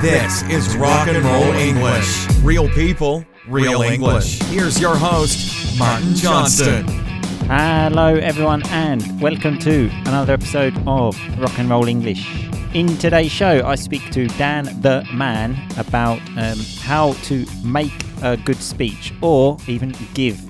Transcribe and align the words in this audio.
This 0.00 0.42
is 0.44 0.78
Rock 0.78 1.08
and 1.08 1.22
Roll 1.22 1.52
English. 1.56 2.26
Real 2.38 2.70
people, 2.70 3.22
real 3.46 3.82
English. 3.82 4.40
Here's 4.44 4.80
your 4.80 4.96
host, 4.96 5.78
Martin 5.78 6.14
Johnston. 6.14 6.86
Hello, 7.46 8.14
everyone, 8.14 8.62
and 8.68 9.20
welcome 9.20 9.58
to 9.58 9.90
another 10.06 10.32
episode 10.32 10.74
of 10.86 11.14
Rock 11.38 11.58
and 11.58 11.68
Roll 11.68 11.86
English. 11.86 12.26
In 12.72 12.96
today's 12.96 13.30
show, 13.30 13.60
I 13.66 13.74
speak 13.74 14.10
to 14.12 14.26
Dan 14.38 14.64
the 14.80 15.06
Man 15.12 15.54
about 15.76 16.18
um, 16.38 16.58
how 16.78 17.12
to 17.24 17.44
make 17.62 17.92
a 18.22 18.38
good 18.38 18.56
speech 18.56 19.12
or 19.20 19.58
even 19.68 19.94
give 20.14 20.40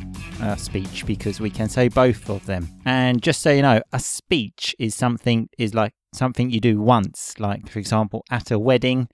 a 0.40 0.56
speech 0.56 1.04
because 1.06 1.40
we 1.40 1.50
can 1.50 1.68
say 1.68 1.88
both 1.88 2.30
of 2.30 2.46
them. 2.46 2.68
And 2.84 3.20
just 3.20 3.42
so 3.42 3.50
you 3.50 3.62
know, 3.62 3.82
a 3.92 3.98
speech 3.98 4.76
is 4.78 4.94
something 4.94 5.48
is 5.58 5.74
like 5.74 5.92
something 6.12 6.50
you 6.50 6.60
do 6.60 6.80
once, 6.80 7.34
like 7.40 7.68
for 7.68 7.80
example, 7.80 8.24
at 8.30 8.52
a 8.52 8.58
wedding, 8.60 9.08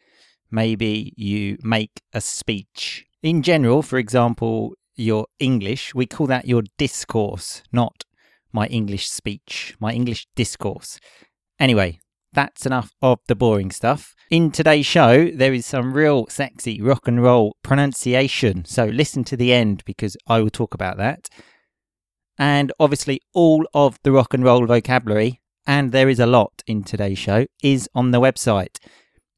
maybe 0.50 1.12
you 1.16 1.59
make 1.62 2.02
a 2.12 2.20
speech. 2.20 3.06
In 3.23 3.42
general, 3.42 3.82
for 3.82 3.98
example, 3.98 4.74
your 4.95 5.27
English, 5.38 5.95
we 5.95 6.06
call 6.06 6.27
that 6.28 6.46
your 6.46 6.62
discourse, 6.78 7.62
not 7.72 8.05
my 8.52 8.66
English 8.69 9.09
speech, 9.09 9.77
my 9.78 9.92
English 9.92 10.27
discourse. 10.34 10.98
Anyway, 11.59 11.98
that's 12.32 12.66
enough 12.66 12.92
of 13.02 13.19
the 13.28 13.34
boring 13.34 13.70
stuff. 13.70 14.14
In 14.30 14.50
today's 14.50 14.86
show, 14.86 15.30
there 15.30 15.55
is 15.55 15.66
some 15.66 15.92
real 15.92 16.27
sexy 16.28 16.80
rock 16.80 17.06
and 17.08 17.22
roll 17.22 17.56
pronunciation, 17.62 18.64
so 18.64 18.86
listen 18.86 19.24
to 19.24 19.36
the 19.36 19.52
end 19.52 19.83
because 19.84 20.16
I 20.27 20.41
will 20.41 20.50
talk 20.50 20.74
about 20.74 20.97
that. 20.98 21.28
And 22.38 22.72
obviously, 22.78 23.20
all 23.33 23.66
of 23.72 23.98
the 24.02 24.12
rock 24.12 24.34
and 24.34 24.44
roll 24.44 24.66
vocabulary, 24.66 25.41
and 25.66 25.92
there 25.92 26.08
is 26.08 26.20
a 26.20 26.27
lot 26.27 26.62
in 26.66 26.84
today's 26.84 27.19
show, 27.19 27.47
is 27.62 27.88
on 27.94 28.10
the 28.10 28.20
website 28.20 28.78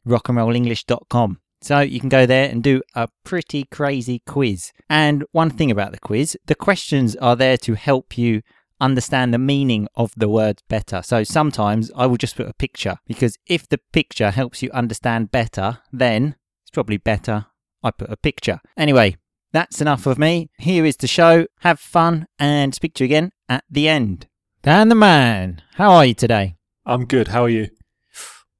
rockandrollenglish.com. 0.09 1.41
So 1.61 1.80
you 1.80 1.98
can 2.01 2.09
go 2.09 2.25
there 2.25 2.48
and 2.48 2.62
do 2.62 2.83
a 2.95 3.09
pretty 3.25 3.65
crazy 3.65 4.23
quiz. 4.27 4.73
And 4.89 5.25
one 5.33 5.51
thing 5.51 5.70
about 5.70 5.92
the 5.92 5.98
quiz, 5.98 6.37
the 6.47 6.55
questions 6.55 7.17
are 7.17 7.37
there 7.37 7.56
to 7.59 7.75
help 7.75 8.17
you 8.17 8.42
understand 8.81 9.34
the 9.34 9.39
meaning 9.39 9.89
of 9.97 10.12
the 10.17 10.29
words 10.29 10.62
better. 10.69 11.03
So 11.03 11.25
sometimes 11.25 11.91
I 11.97 12.06
will 12.06 12.17
just 12.17 12.36
put 12.36 12.48
a 12.48 12.55
picture 12.55 12.98
because 13.06 13.36
if 13.47 13.69
the 13.69 13.81
picture 13.92 14.31
helps 14.31 14.62
you 14.62 14.70
understand 14.70 15.33
better, 15.33 15.79
then 15.92 16.36
it's 16.62 16.70
probably 16.70 16.97
better 16.97 17.47
I 17.83 17.91
put 17.91 18.11
a 18.11 18.17
picture. 18.17 18.61
Anyway, 18.77 19.17
that's 19.53 19.81
enough 19.81 20.06
of 20.06 20.19
me. 20.19 20.51
Here 20.59 20.84
is 20.84 20.97
the 20.97 21.06
show. 21.06 21.47
Have 21.61 21.81
fun 21.81 22.27
and 22.39 22.75
speak 22.75 22.95
to 22.95 23.05
you 23.05 23.06
again 23.06 23.33
at 23.48 23.64
the 23.70 23.89
end. 23.89 24.27
Dan 24.62 24.89
the 24.89 24.95
man, 24.95 25.62
how 25.75 25.92
are 25.92 26.06
you 26.06 26.14
today? 26.14 26.56
I'm 26.84 27.05
good. 27.05 27.29
How 27.29 27.42
are 27.45 27.48
you? 27.48 27.69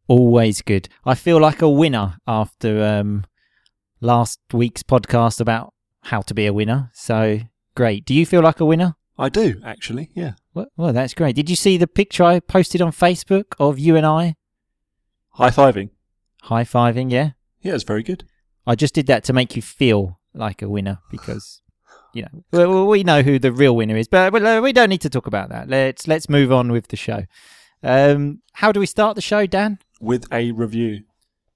Always 0.09 0.63
good. 0.63 0.89
I 1.05 1.15
feel 1.15 1.39
like 1.39 1.61
a 1.63 1.69
winner 1.69 2.17
after 2.27 2.83
um, 2.83 3.25
last 4.01 4.41
week's 4.53 4.83
podcast 4.83 5.41
about 5.41 5.75
how 6.05 6.23
to 6.23 6.35
be 6.35 6.47
a 6.47 6.53
winner. 6.53 6.91
So 6.95 7.41
great. 7.75 8.05
Do 8.07 8.15
you 8.15 8.25
feel 8.25 8.41
like 8.43 8.59
a 8.61 8.65
winner? 8.65 8.97
I 9.19 9.29
do, 9.29 9.61
actually. 9.65 10.11
Yeah. 10.15 10.33
Well, 10.55 10.67
well, 10.77 10.93
that's 10.93 11.13
great. 11.15 11.37
Did 11.37 11.51
you 11.51 11.57
see 11.57 11.77
the 11.77 11.87
picture 11.87 12.25
I 12.25 12.41
posted 12.41 12.81
on 12.81 12.93
Facebook 12.93 13.55
of 13.61 13.79
you 13.79 13.97
and 13.97 14.07
I 14.07 14.37
High 15.33 15.51
fiving. 15.51 15.91
high 16.43 16.65
fiving? 16.65 17.11
Yeah. 17.13 17.31
Yeah, 17.61 17.75
it's 17.75 17.85
very 17.85 18.03
good. 18.03 18.25
I 18.67 18.75
just 18.75 18.95
did 18.95 19.07
that 19.09 19.25
to 19.25 19.33
make 19.33 19.57
you 19.57 19.63
feel 19.63 20.21
like 20.35 20.63
a 20.63 20.69
winner 20.69 20.99
because, 21.11 21.61
you 22.15 22.23
know, 22.23 22.45
well, 22.53 22.87
we 22.87 23.03
know 23.05 23.23
who 23.23 23.39
the 23.39 23.53
real 23.53 23.75
winner 23.77 23.97
is, 23.97 24.09
but 24.09 24.35
uh, 24.35 24.61
we 24.63 24.73
don't 24.73 24.89
need 24.89 25.01
to 25.03 25.11
talk 25.11 25.27
about 25.27 25.49
that. 25.51 25.69
Let's 25.69 26.07
let's 26.09 26.29
move 26.29 26.51
on 26.53 26.71
with 26.73 26.89
the 26.89 26.97
show. 26.97 27.25
Um, 27.83 28.43
how 28.55 28.73
do 28.73 28.81
we 28.81 28.87
start 28.87 29.15
the 29.15 29.23
show, 29.23 29.47
Dan? 29.47 29.79
With 30.01 30.27
a 30.33 30.53
review. 30.53 31.05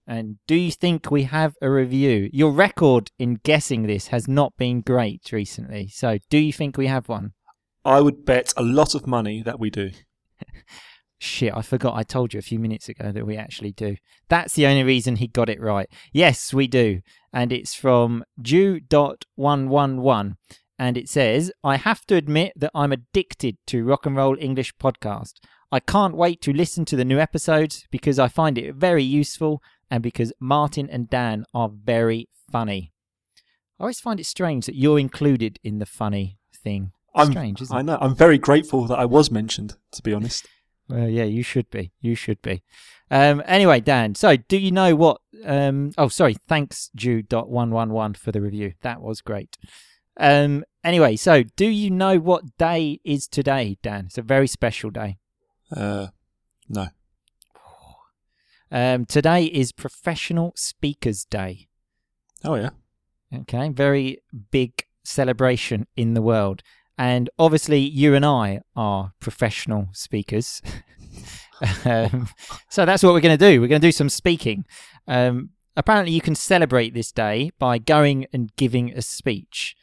And 0.06 0.39
do 0.47 0.55
you 0.55 0.73
think 0.73 1.11
we 1.11 1.25
have 1.25 1.55
a 1.62 1.70
review? 1.70 2.29
Your 2.33 2.53
record 2.53 3.11
in 3.19 3.41
guessing 3.45 3.84
this 3.84 4.09
has 4.09 4.27
not 4.27 4.56
been 4.56 4.81
great 4.81 5.31
recently. 5.33 5.89
So, 5.89 6.19
do 6.29 6.39
you 6.39 6.53
think 6.53 6.77
we 6.77 6.89
have 6.89 7.09
one? 7.09 7.33
I 7.84 8.01
would 8.01 8.24
bet 8.24 8.52
a 8.57 8.63
lot 8.63 8.95
of 8.95 9.07
money 9.07 9.42
that 9.42 9.61
we 9.61 9.70
do. 9.70 9.91
Shit, 11.19 11.57
I 11.57 11.63
forgot 11.63 11.95
I 11.95 12.02
told 12.02 12.35
you 12.35 12.39
a 12.39 12.42
few 12.42 12.58
minutes 12.58 12.89
ago 12.89 13.13
that 13.13 13.27
we 13.27 13.36
actually 13.36 13.70
do. 13.73 13.97
That's 14.29 14.55
the 14.55 14.67
only 14.67 14.83
reason 14.83 15.17
he 15.17 15.29
got 15.29 15.48
it 15.48 15.61
right. 15.61 15.89
Yes, 16.13 16.52
we 16.52 16.67
do. 16.67 17.01
And 17.33 17.52
it's 17.52 17.74
from 17.74 18.24
Jude.111. 18.41 20.36
And 20.80 20.97
it 20.97 21.08
says, 21.08 21.52
I 21.63 21.77
have 21.77 22.05
to 22.07 22.17
admit 22.17 22.55
that 22.57 22.73
I'm 22.74 22.91
addicted 22.91 23.57
to 23.68 23.85
Rock 23.85 24.05
and 24.05 24.17
Roll 24.17 24.36
English 24.41 24.74
podcast. 24.83 25.35
I 25.73 25.81
can't 25.81 26.15
wait 26.15 26.43
to 26.43 26.53
listen 26.53 26.85
to 26.85 26.97
the 26.97 27.05
new 27.05 27.19
episodes 27.19 27.87
because 27.91 28.19
I 28.19 28.29
find 28.29 28.59
it 28.59 28.75
very 28.75 29.03
useful 29.03 29.63
and 29.91 30.03
because 30.03 30.31
Martin 30.39 30.91
and 30.91 31.09
Dan 31.09 31.47
are 31.55 31.71
very 31.71 32.29
funny. 32.51 32.93
I 33.81 33.85
always 33.85 33.99
find 33.99 34.21
it 34.21 34.27
strange 34.27 34.67
that 34.67 34.75
you're 34.75 34.99
included 34.99 35.59
in 35.65 35.79
the 35.79 35.87
funny 35.87 36.39
thing. 36.55 36.93
I'm, 37.15 37.31
Strange, 37.31 37.63
isn't 37.63 37.75
it? 37.75 37.79
I 37.79 37.83
know. 37.83 37.99
I'm 38.03 38.15
very 38.15 38.37
grateful 38.37 38.87
that 38.87 38.99
I 38.99 39.07
was 39.07 39.31
mentioned, 39.31 39.77
to 39.93 40.03
be 40.03 40.13
honest. 40.13 40.47
Well, 40.89 41.09
yeah, 41.09 41.25
you 41.25 41.43
should 41.43 41.71
be. 41.71 41.93
You 42.01 42.15
should 42.15 42.43
be. 42.43 42.63
Um, 43.11 43.43
anyway, 43.47 43.81
Dan. 43.81 44.15
So, 44.15 44.37
do 44.37 44.59
you 44.59 44.73
know 44.73 44.95
what? 44.95 45.21
Um, 45.45 45.93
oh, 45.97 46.09
sorry. 46.09 46.37
Thanks, 46.49 46.91
Jude.111 46.95 48.17
for 48.19 48.31
the 48.31 48.43
review. 48.43 48.75
That 48.83 49.01
was 49.01 49.23
great. 49.23 49.57
Um, 50.19 50.65
anyway, 50.85 51.17
so 51.17 51.43
do 51.43 51.67
you 51.67 51.91
know 51.91 52.19
what 52.19 52.59
day 52.59 53.01
is 53.05 53.27
today, 53.27 53.79
Dan? 53.83 54.07
It's 54.07 54.19
a 54.19 54.23
very 54.23 54.47
special 54.47 54.91
day. 54.91 55.19
Uh, 55.75 56.09
no. 56.69 56.89
Um, 58.71 59.05
today 59.05 59.45
is 59.45 59.73
Professional 59.73 60.53
Speakers 60.57 61.25
Day. 61.25 61.69
Oh, 62.45 62.55
yeah. 62.55 62.71
Okay, 63.35 63.69
very 63.71 64.19
big 64.51 64.87
celebration 65.05 65.87
in 65.97 66.15
the 66.15 66.23
world. 66.23 66.63
And 66.99 67.31
obviously, 67.39 67.81
you 67.81 68.15
and 68.15 68.25
I 68.25 68.61
are 68.77 69.13
professional 69.21 69.89
speakers. 69.93 70.63
um, 71.85 72.29
so 72.69 72.85
that's 72.85 73.03
what 73.03 73.13
we're 73.13 73.21
going 73.21 73.39
to 73.39 73.51
do. 73.51 73.61
We're 73.61 73.69
going 73.69 73.81
to 73.81 73.89
do 73.89 73.93
some 73.93 74.09
speaking. 74.09 74.65
Um, 75.09 75.51
apparently, 75.77 76.13
you 76.13 76.21
can 76.21 76.35
celebrate 76.35 76.95
this 76.95 77.13
day 77.13 77.51
by 77.59 77.79
going 77.79 78.27
and 78.33 78.55
giving 78.57 78.93
a 78.93 79.03
speech, 79.03 79.75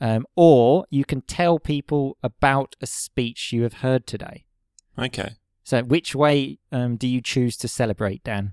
um, 0.00 0.26
or 0.36 0.86
you 0.90 1.04
can 1.04 1.20
tell 1.22 1.58
people 1.58 2.16
about 2.22 2.76
a 2.80 2.86
speech 2.86 3.52
you 3.52 3.62
have 3.62 3.74
heard 3.74 4.06
today. 4.06 4.44
Okay. 4.98 5.36
So, 5.64 5.82
which 5.82 6.14
way 6.14 6.58
um, 6.70 6.96
do 6.96 7.08
you 7.08 7.20
choose 7.20 7.56
to 7.58 7.68
celebrate, 7.68 8.22
Dan? 8.22 8.52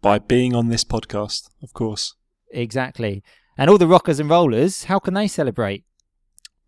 By 0.00 0.18
being 0.18 0.54
on 0.54 0.68
this 0.68 0.84
podcast, 0.84 1.50
of 1.62 1.72
course. 1.72 2.14
Exactly. 2.50 3.22
And 3.58 3.68
all 3.68 3.78
the 3.78 3.88
rockers 3.88 4.20
and 4.20 4.30
rollers, 4.30 4.84
how 4.84 4.98
can 4.98 5.14
they 5.14 5.28
celebrate? 5.28 5.84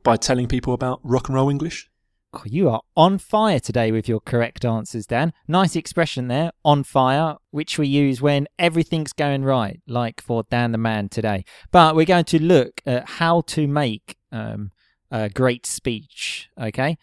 By 0.03 0.17
telling 0.17 0.49
people 0.49 0.73
about 0.75 1.01
rock 1.03 1.29
and 1.29 1.37
roll 1.37 1.49
English. 1.49 1.91
Oh, 2.35 2.43
you 2.45 2.69
are 2.69 2.83
on 2.97 3.19
fire 3.19 3.61
today 3.61 3.91
with 3.91 4.09
your 4.09 4.21
correct 4.21 4.65
answers, 4.65 5.07
Dan. 5.07 5.33
Nice 5.47 5.77
expression 5.77 6.29
there, 6.29 6.53
on 6.65 6.83
fire, 6.83 7.37
which 7.51 7.79
we 7.79 7.87
use 7.87 8.21
when 8.21 8.49
everything's 8.59 9.15
going 9.15 9.45
right, 9.45 9.81
like 9.87 10.21
for 10.21 10.45
Dan 10.51 10.73
the 10.73 10.79
Man 10.79 11.09
today. 11.09 11.45
But 11.71 11.95
we're 11.95 12.05
going 12.05 12.27
to 12.27 12.43
look 12.43 12.83
at 12.85 13.09
how 13.09 13.43
to 13.43 13.67
make 13.67 14.17
um, 14.31 14.73
a 15.11 15.31
great 15.31 15.65
speech, 15.65 16.49
okay? 16.61 16.99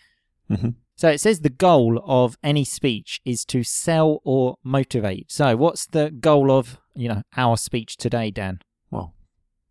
hmm 0.47 0.69
So 0.97 1.09
it 1.09 1.19
says 1.19 1.41
the 1.41 1.49
goal 1.49 2.01
of 2.05 2.37
any 2.41 2.63
speech 2.63 3.19
is 3.25 3.43
to 3.45 3.63
sell 3.63 4.21
or 4.23 4.55
motivate. 4.63 5.29
So 5.29 5.57
what's 5.57 5.85
the 5.87 6.09
goal 6.09 6.51
of, 6.51 6.79
you 6.93 7.09
know, 7.09 7.23
our 7.35 7.57
speech 7.57 7.97
today, 7.97 8.31
Dan? 8.31 8.59
Well, 8.91 9.13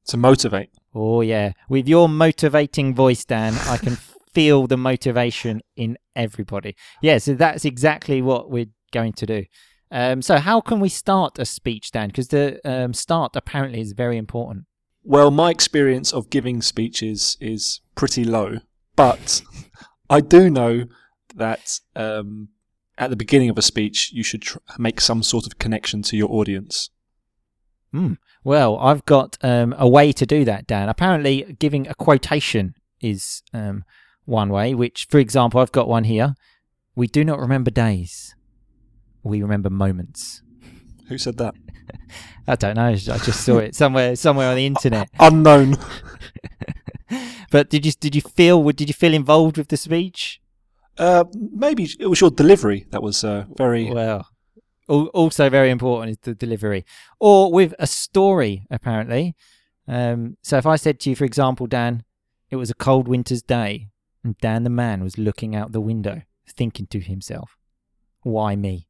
to 0.08 0.18
motivate. 0.18 0.70
Oh 0.94 1.22
yeah, 1.22 1.52
with 1.68 1.88
your 1.88 2.08
motivating 2.08 2.94
voice, 2.94 3.24
Dan, 3.24 3.54
I 3.66 3.78
can 3.78 3.96
feel 4.34 4.66
the 4.66 4.76
motivation 4.76 5.62
in 5.76 5.96
everybody. 6.14 6.76
Yeah, 7.00 7.18
so 7.18 7.34
that's 7.34 7.64
exactly 7.64 8.20
what 8.20 8.50
we're 8.50 8.66
going 8.92 9.14
to 9.14 9.26
do. 9.26 9.44
Um, 9.90 10.22
so 10.22 10.38
how 10.38 10.60
can 10.60 10.80
we 10.80 10.88
start 10.88 11.38
a 11.38 11.44
speech, 11.44 11.90
Dan? 11.92 12.08
Because 12.08 12.28
the 12.28 12.60
um, 12.68 12.92
start 12.92 13.34
apparently 13.34 13.80
is 13.80 13.92
very 13.92 14.18
important. 14.18 14.66
Well, 15.04 15.30
my 15.30 15.50
experience 15.50 16.12
of 16.12 16.30
giving 16.30 16.62
speeches 16.62 17.36
is 17.40 17.80
pretty 17.94 18.24
low, 18.24 18.58
but 18.96 19.42
I 20.10 20.20
do 20.20 20.50
know 20.50 20.84
that 21.34 21.80
um, 21.96 22.48
at 22.98 23.10
the 23.10 23.16
beginning 23.16 23.50
of 23.50 23.58
a 23.58 23.62
speech, 23.62 24.12
you 24.12 24.22
should 24.22 24.42
tr- 24.42 24.58
make 24.78 25.00
some 25.00 25.22
sort 25.22 25.46
of 25.46 25.58
connection 25.58 26.02
to 26.02 26.16
your 26.16 26.30
audience. 26.30 26.90
Hmm. 27.92 28.14
Well, 28.42 28.78
I've 28.78 29.04
got 29.06 29.38
um, 29.42 29.74
a 29.78 29.88
way 29.88 30.12
to 30.12 30.26
do 30.26 30.44
that, 30.44 30.66
Dan. 30.66 30.88
Apparently, 30.88 31.56
giving 31.58 31.86
a 31.88 31.94
quotation 31.94 32.74
is 33.00 33.42
um, 33.52 33.84
one 34.24 34.50
way. 34.50 34.74
Which, 34.74 35.06
for 35.08 35.18
example, 35.18 35.60
I've 35.60 35.72
got 35.72 35.88
one 35.88 36.04
here. 36.04 36.34
We 36.94 37.06
do 37.06 37.24
not 37.24 37.38
remember 37.38 37.70
days; 37.70 38.34
we 39.22 39.42
remember 39.42 39.70
moments. 39.70 40.42
Who 41.08 41.18
said 41.18 41.38
that? 41.38 41.54
I 42.46 42.56
don't 42.56 42.76
know. 42.76 42.88
I 42.88 42.94
just 42.96 43.44
saw 43.44 43.58
it 43.58 43.74
somewhere, 43.74 44.16
somewhere 44.16 44.50
on 44.50 44.56
the 44.56 44.66
internet. 44.66 45.08
Unknown. 45.18 45.76
But 47.54 47.70
did 47.70 47.86
you 47.86 47.92
did 47.92 48.16
you 48.16 48.20
feel 48.20 48.68
did 48.72 48.88
you 48.88 48.94
feel 48.94 49.14
involved 49.14 49.58
with 49.58 49.68
the 49.68 49.76
speech? 49.76 50.40
Uh, 50.98 51.24
maybe 51.34 51.88
it 51.98 52.06
was 52.06 52.20
your 52.20 52.30
delivery 52.30 52.86
that 52.90 53.02
was 53.02 53.24
uh, 53.24 53.44
very 53.56 53.90
Well, 53.90 54.28
Also, 54.88 55.50
very 55.50 55.70
important 55.70 56.10
is 56.12 56.18
the 56.18 56.34
delivery, 56.34 56.84
or 57.18 57.50
with 57.52 57.74
a 57.78 57.86
story. 57.86 58.66
Apparently, 58.70 59.34
um, 59.88 60.36
so 60.42 60.56
if 60.56 60.66
I 60.66 60.76
said 60.76 61.00
to 61.00 61.10
you, 61.10 61.16
for 61.16 61.24
example, 61.24 61.66
Dan, 61.66 62.04
it 62.50 62.56
was 62.56 62.70
a 62.70 62.74
cold 62.74 63.08
winter's 63.08 63.42
day, 63.42 63.88
and 64.22 64.36
Dan 64.38 64.62
the 64.62 64.70
man 64.70 65.02
was 65.02 65.18
looking 65.18 65.56
out 65.56 65.72
the 65.72 65.80
window, 65.80 66.22
thinking 66.48 66.86
to 66.88 67.00
himself, 67.00 67.56
"Why 68.22 68.56
me?" 68.56 68.86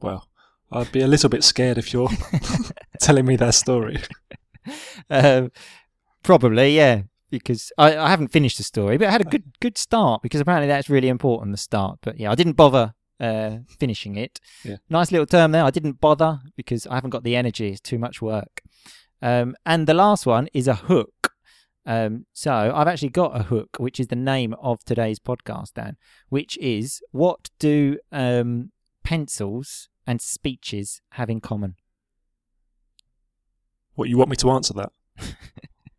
Well, 0.00 0.28
I'd 0.72 0.92
be 0.92 1.00
a 1.02 1.08
little 1.08 1.28
bit 1.30 1.44
scared 1.44 1.78
if 1.78 1.92
you're 1.92 2.10
telling 3.00 3.26
me 3.26 3.36
that 3.36 3.54
story. 3.54 3.98
Um, 5.08 5.50
probably, 6.22 6.76
yeah, 6.76 7.02
because 7.30 7.72
I, 7.78 7.96
I 7.96 8.10
haven't 8.10 8.28
finished 8.28 8.58
the 8.58 8.64
story, 8.64 8.98
but 8.98 9.08
I 9.08 9.10
had 9.10 9.20
a 9.20 9.24
good 9.24 9.44
good 9.60 9.78
start 9.78 10.22
because 10.22 10.40
apparently 10.40 10.68
that's 10.68 10.90
really 10.90 11.08
important 11.08 11.52
the 11.52 11.58
start. 11.58 11.98
But 12.02 12.18
yeah, 12.18 12.30
I 12.30 12.34
didn't 12.34 12.54
bother 12.54 12.94
uh, 13.20 13.58
finishing 13.78 14.16
it. 14.16 14.40
Yeah. 14.64 14.76
Nice 14.88 15.12
little 15.12 15.26
term 15.26 15.52
there. 15.52 15.64
I 15.64 15.70
didn't 15.70 16.00
bother 16.00 16.40
because 16.56 16.86
I 16.86 16.94
haven't 16.94 17.10
got 17.10 17.22
the 17.22 17.36
energy. 17.36 17.68
It's 17.68 17.80
too 17.80 17.98
much 17.98 18.20
work. 18.20 18.62
Um, 19.22 19.54
and 19.66 19.86
the 19.86 19.94
last 19.94 20.26
one 20.26 20.48
is 20.52 20.66
a 20.66 20.74
hook. 20.74 21.32
Um, 21.86 22.26
so 22.32 22.72
I've 22.74 22.88
actually 22.88 23.08
got 23.10 23.38
a 23.38 23.44
hook, 23.44 23.76
which 23.78 24.00
is 24.00 24.08
the 24.08 24.16
name 24.16 24.54
of 24.60 24.84
today's 24.84 25.18
podcast, 25.18 25.74
Dan. 25.74 25.96
Which 26.28 26.58
is 26.58 27.02
what 27.10 27.50
do 27.58 27.98
um, 28.12 28.72
pencils 29.02 29.88
and 30.06 30.20
speeches 30.20 31.00
have 31.12 31.30
in 31.30 31.40
common? 31.40 31.76
What 33.94 34.08
you 34.08 34.18
want 34.18 34.30
me 34.30 34.36
to 34.36 34.50
answer 34.50 34.74
that? 34.74 34.92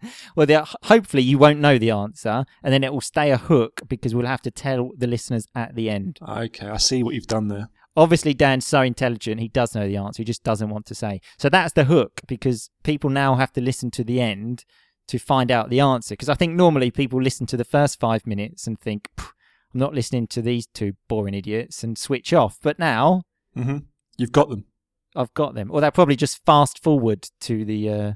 Well, 0.36 0.48
there, 0.48 0.64
hopefully 0.84 1.24
you 1.24 1.38
won't 1.38 1.60
know 1.60 1.78
the 1.78 1.92
answer, 1.92 2.46
and 2.64 2.74
then 2.74 2.84
it 2.84 2.94
will 2.94 3.02
stay 3.02 3.32
a 3.32 3.38
hook 3.38 3.82
because 3.88 4.16
we'll 4.16 4.26
have 4.26 4.42
to 4.44 4.52
tell 4.52 4.92
the 4.98 5.08
listeners 5.08 5.48
at 5.56 5.76
the 5.76 5.90
end. 5.90 6.20
Okay, 6.28 6.68
I 6.68 6.78
see 6.78 7.04
what 7.04 7.16
you've 7.16 7.28
done 7.28 7.48
there. 7.48 7.70
Obviously, 7.96 8.34
Dan's 8.34 8.66
so 8.66 8.82
intelligent, 8.82 9.42
he 9.42 9.50
does 9.50 9.76
know 9.76 9.88
the 9.88 9.98
answer. 9.98 10.22
He 10.22 10.26
just 10.26 10.44
doesn't 10.44 10.70
want 10.70 10.86
to 10.86 10.96
say. 10.96 11.20
So 11.38 11.50
that's 11.50 11.74
the 11.74 11.84
hook 11.86 12.22
because 12.28 12.70
people 12.84 13.10
now 13.10 13.36
have 13.36 13.52
to 13.54 13.62
listen 13.62 13.92
to 13.92 14.04
the 14.04 14.22
end 14.22 14.64
to 15.08 15.20
find 15.20 15.52
out 15.52 15.70
the 15.70 15.82
answer. 15.82 16.14
Because 16.14 16.30
I 16.30 16.36
think 16.36 16.56
normally 16.56 16.90
people 16.90 17.22
listen 17.22 17.46
to 17.48 17.58
the 17.58 17.66
first 17.66 18.00
five 18.00 18.26
minutes 18.26 18.66
and 18.66 18.80
think, 18.80 19.10
I'm 19.18 19.80
not 19.80 19.94
listening 19.94 20.28
to 20.28 20.42
these 20.42 20.68
two 20.68 20.94
boring 21.10 21.34
idiots 21.34 21.84
and 21.84 21.98
switch 21.98 22.32
off. 22.32 22.58
But 22.62 22.80
now 22.80 23.24
hmm 23.54 23.80
You've 24.18 24.32
got 24.32 24.50
them. 24.50 24.66
I've 25.16 25.34
got 25.34 25.56
them. 25.56 25.70
Or 25.72 25.82
they'll 25.82 25.92
probably 25.92 26.16
just 26.16 26.46
fast 26.46 26.82
forward 26.82 27.28
to 27.42 27.66
the 27.66 27.90
uh, 27.90 28.12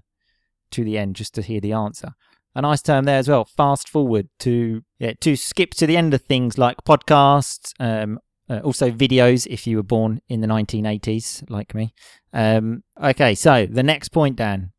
to 0.75 0.83
the 0.83 0.98
end 0.98 1.16
just 1.16 1.33
to 1.36 1.42
hear 1.42 1.62
the 1.62 1.74
answer. 1.74 2.13
A 2.54 2.62
nice 2.62 2.81
term 2.81 3.06
there 3.06 3.18
as 3.18 3.27
well. 3.27 3.45
Fast 3.45 3.89
forward 3.89 4.30
to 4.39 4.81
yeah 5.00 5.13
to 5.22 5.36
skip 5.36 5.72
to 5.72 5.88
the 5.88 5.98
end 5.98 6.13
of 6.13 6.22
things 6.22 6.57
like 6.57 6.77
podcasts, 6.88 7.74
um, 7.80 8.19
uh, 8.50 8.60
also 8.60 8.92
videos 8.92 9.45
if 9.50 9.68
you 9.68 9.77
were 9.77 9.83
born 9.83 10.22
in 10.30 10.42
the 10.42 10.48
1980s 10.48 11.50
like 11.50 11.75
me. 11.75 11.94
Um, 12.31 12.83
okay, 13.01 13.36
so 13.36 13.66
the 13.66 13.83
next 13.83 14.10
point, 14.10 14.38
Dan. 14.38 14.72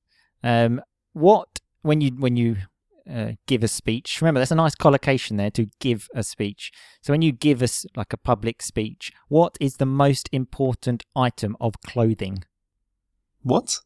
Um, 0.42 0.80
what 1.12 1.60
when 1.82 2.00
you 2.00 2.12
when 2.12 2.36
you 2.36 2.56
uh, 3.10 3.32
give 3.46 3.62
a 3.62 3.68
speech? 3.68 4.20
Remember, 4.20 4.40
there's 4.40 4.52
a 4.52 4.56
nice 4.56 4.74
collocation 4.74 5.36
there 5.36 5.50
to 5.52 5.66
give 5.80 6.08
a 6.14 6.22
speech. 6.22 6.72
So 7.02 7.12
when 7.12 7.22
you 7.22 7.32
give 7.32 7.62
us 7.62 7.84
like 7.94 8.12
a 8.12 8.18
public 8.18 8.62
speech, 8.62 9.12
what 9.28 9.56
is 9.60 9.76
the 9.76 9.86
most 9.86 10.28
important 10.32 11.04
item 11.14 11.56
of 11.60 11.80
clothing? 11.82 12.44
What? 13.42 13.80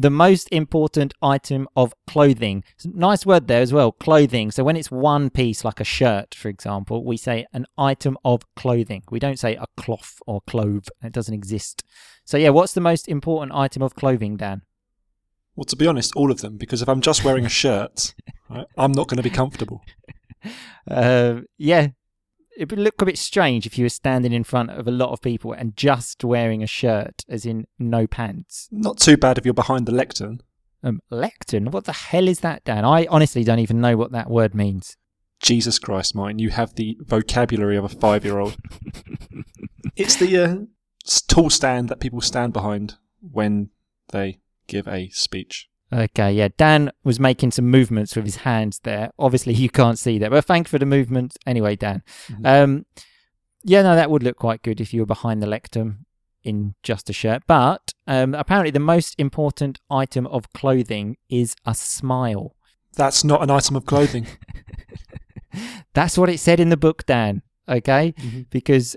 The 0.00 0.08
most 0.08 0.48
important 0.50 1.12
item 1.20 1.68
of 1.76 1.92
clothing. 2.06 2.64
Nice 2.86 3.26
word 3.26 3.48
there 3.48 3.60
as 3.60 3.70
well, 3.70 3.92
clothing. 3.92 4.50
So 4.50 4.64
when 4.64 4.74
it's 4.74 4.90
one 4.90 5.28
piece, 5.28 5.62
like 5.62 5.78
a 5.78 5.84
shirt, 5.84 6.34
for 6.34 6.48
example, 6.48 7.04
we 7.04 7.18
say 7.18 7.44
an 7.52 7.66
item 7.76 8.16
of 8.24 8.40
clothing. 8.54 9.02
We 9.10 9.18
don't 9.18 9.38
say 9.38 9.56
a 9.56 9.66
cloth 9.76 10.18
or 10.26 10.40
clove. 10.46 10.84
It 11.02 11.12
doesn't 11.12 11.34
exist. 11.34 11.84
So 12.24 12.38
yeah, 12.38 12.48
what's 12.48 12.72
the 12.72 12.80
most 12.80 13.08
important 13.08 13.52
item 13.54 13.82
of 13.82 13.94
clothing, 13.94 14.38
Dan? 14.38 14.62
Well, 15.54 15.64
to 15.64 15.76
be 15.76 15.86
honest, 15.86 16.16
all 16.16 16.30
of 16.30 16.40
them, 16.40 16.56
because 16.56 16.80
if 16.80 16.88
I'm 16.88 17.02
just 17.02 17.22
wearing 17.22 17.44
a 17.44 17.50
shirt, 17.50 18.14
right, 18.48 18.66
I'm 18.78 18.92
not 18.92 19.06
going 19.06 19.18
to 19.18 19.22
be 19.22 19.28
comfortable. 19.28 19.82
Uh, 20.90 21.42
yeah, 21.58 21.88
it 22.56 22.70
would 22.70 22.78
look 22.78 23.00
a 23.00 23.06
bit 23.06 23.18
strange 23.18 23.66
if 23.66 23.78
you 23.78 23.84
were 23.84 23.90
standing 23.90 24.32
in 24.32 24.44
front 24.44 24.70
of 24.70 24.86
a 24.86 24.90
lot 24.90 25.10
of 25.10 25.20
people 25.20 25.52
and 25.52 25.76
just 25.76 26.24
wearing 26.24 26.62
a 26.62 26.66
shirt, 26.66 27.24
as 27.28 27.46
in 27.46 27.66
no 27.78 28.06
pants. 28.06 28.68
Not 28.70 28.98
too 28.98 29.16
bad 29.16 29.38
if 29.38 29.44
you're 29.44 29.54
behind 29.54 29.86
the 29.86 29.92
lectern. 29.92 30.42
Um, 30.82 31.00
lectern? 31.10 31.70
What 31.70 31.84
the 31.84 31.92
hell 31.92 32.28
is 32.28 32.40
that, 32.40 32.64
Dan? 32.64 32.84
I 32.84 33.06
honestly 33.06 33.44
don't 33.44 33.58
even 33.58 33.80
know 33.80 33.96
what 33.96 34.12
that 34.12 34.30
word 34.30 34.54
means. 34.54 34.96
Jesus 35.40 35.78
Christ, 35.78 36.14
mine, 36.14 36.38
you 36.38 36.50
have 36.50 36.74
the 36.74 36.98
vocabulary 37.00 37.76
of 37.76 37.84
a 37.84 37.88
five 37.88 38.24
year 38.24 38.38
old. 38.38 38.56
it's 39.96 40.16
the 40.16 40.36
uh, 40.36 40.56
tall 41.28 41.50
stand 41.50 41.88
that 41.88 42.00
people 42.00 42.20
stand 42.20 42.52
behind 42.52 42.96
when 43.20 43.70
they 44.12 44.40
give 44.66 44.86
a 44.86 45.08
speech. 45.10 45.69
Okay, 45.92 46.32
yeah, 46.32 46.48
Dan 46.56 46.90
was 47.02 47.18
making 47.18 47.50
some 47.50 47.68
movements 47.68 48.14
with 48.14 48.24
his 48.24 48.36
hands 48.36 48.78
there. 48.84 49.10
Obviously, 49.18 49.54
you 49.64 49.68
can't 49.70 49.98
see 49.98 50.18
that, 50.18 50.30
but 50.30 50.44
thanks 50.44 50.70
for 50.70 50.78
the 50.78 50.86
movement. 50.86 51.36
Anyway, 51.46 51.74
Dan. 51.76 52.02
Mhm. 52.28 52.46
Um, 52.64 52.86
yeah, 53.64 53.82
no, 53.82 53.94
that 53.94 54.10
would 54.10 54.22
look 54.22 54.36
quite 54.36 54.62
good 54.62 54.80
if 54.80 54.94
you 54.94 55.00
were 55.02 55.06
behind 55.06 55.42
the 55.42 55.46
lectern 55.46 56.06
in 56.44 56.74
just 56.82 57.10
a 57.10 57.12
shirt. 57.12 57.42
But 57.46 57.92
um, 58.06 58.34
apparently, 58.34 58.70
the 58.70 58.78
most 58.80 59.14
important 59.18 59.80
item 59.90 60.26
of 60.28 60.52
clothing 60.52 61.16
is 61.28 61.54
a 61.66 61.74
smile. 61.74 62.54
That's 62.96 63.22
not 63.24 63.42
an 63.42 63.50
item 63.50 63.76
of 63.76 63.84
clothing. 63.86 64.26
That's 65.94 66.16
what 66.16 66.28
it 66.30 66.38
said 66.38 66.60
in 66.60 66.68
the 66.68 66.76
book, 66.76 67.04
Dan. 67.06 67.42
Okay, 67.68 68.14
Mhm. 68.18 68.46
because 68.50 68.96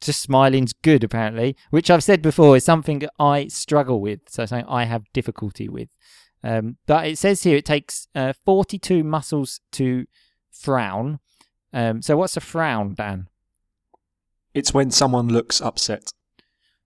just 0.00 0.22
smiling's 0.22 0.72
good, 0.72 1.04
apparently, 1.04 1.56
which 1.70 1.90
I've 1.90 2.04
said 2.04 2.22
before 2.22 2.56
is 2.56 2.64
something 2.64 3.02
I 3.18 3.48
struggle 3.48 4.00
with. 4.00 4.20
So 4.28 4.46
something 4.46 4.68
I 4.68 4.84
have 4.84 5.12
difficulty 5.12 5.68
with. 5.68 5.88
Um, 6.42 6.76
but 6.86 7.06
it 7.06 7.18
says 7.18 7.42
here 7.42 7.56
it 7.56 7.66
takes 7.66 8.08
uh, 8.14 8.32
42 8.44 9.04
muscles 9.04 9.60
to 9.72 10.06
frown. 10.50 11.18
Um, 11.72 12.02
so 12.02 12.16
what's 12.16 12.36
a 12.36 12.40
frown, 12.40 12.94
Dan? 12.94 13.28
It's 14.54 14.74
when 14.74 14.90
someone 14.90 15.28
looks 15.28 15.60
upset. 15.60 16.12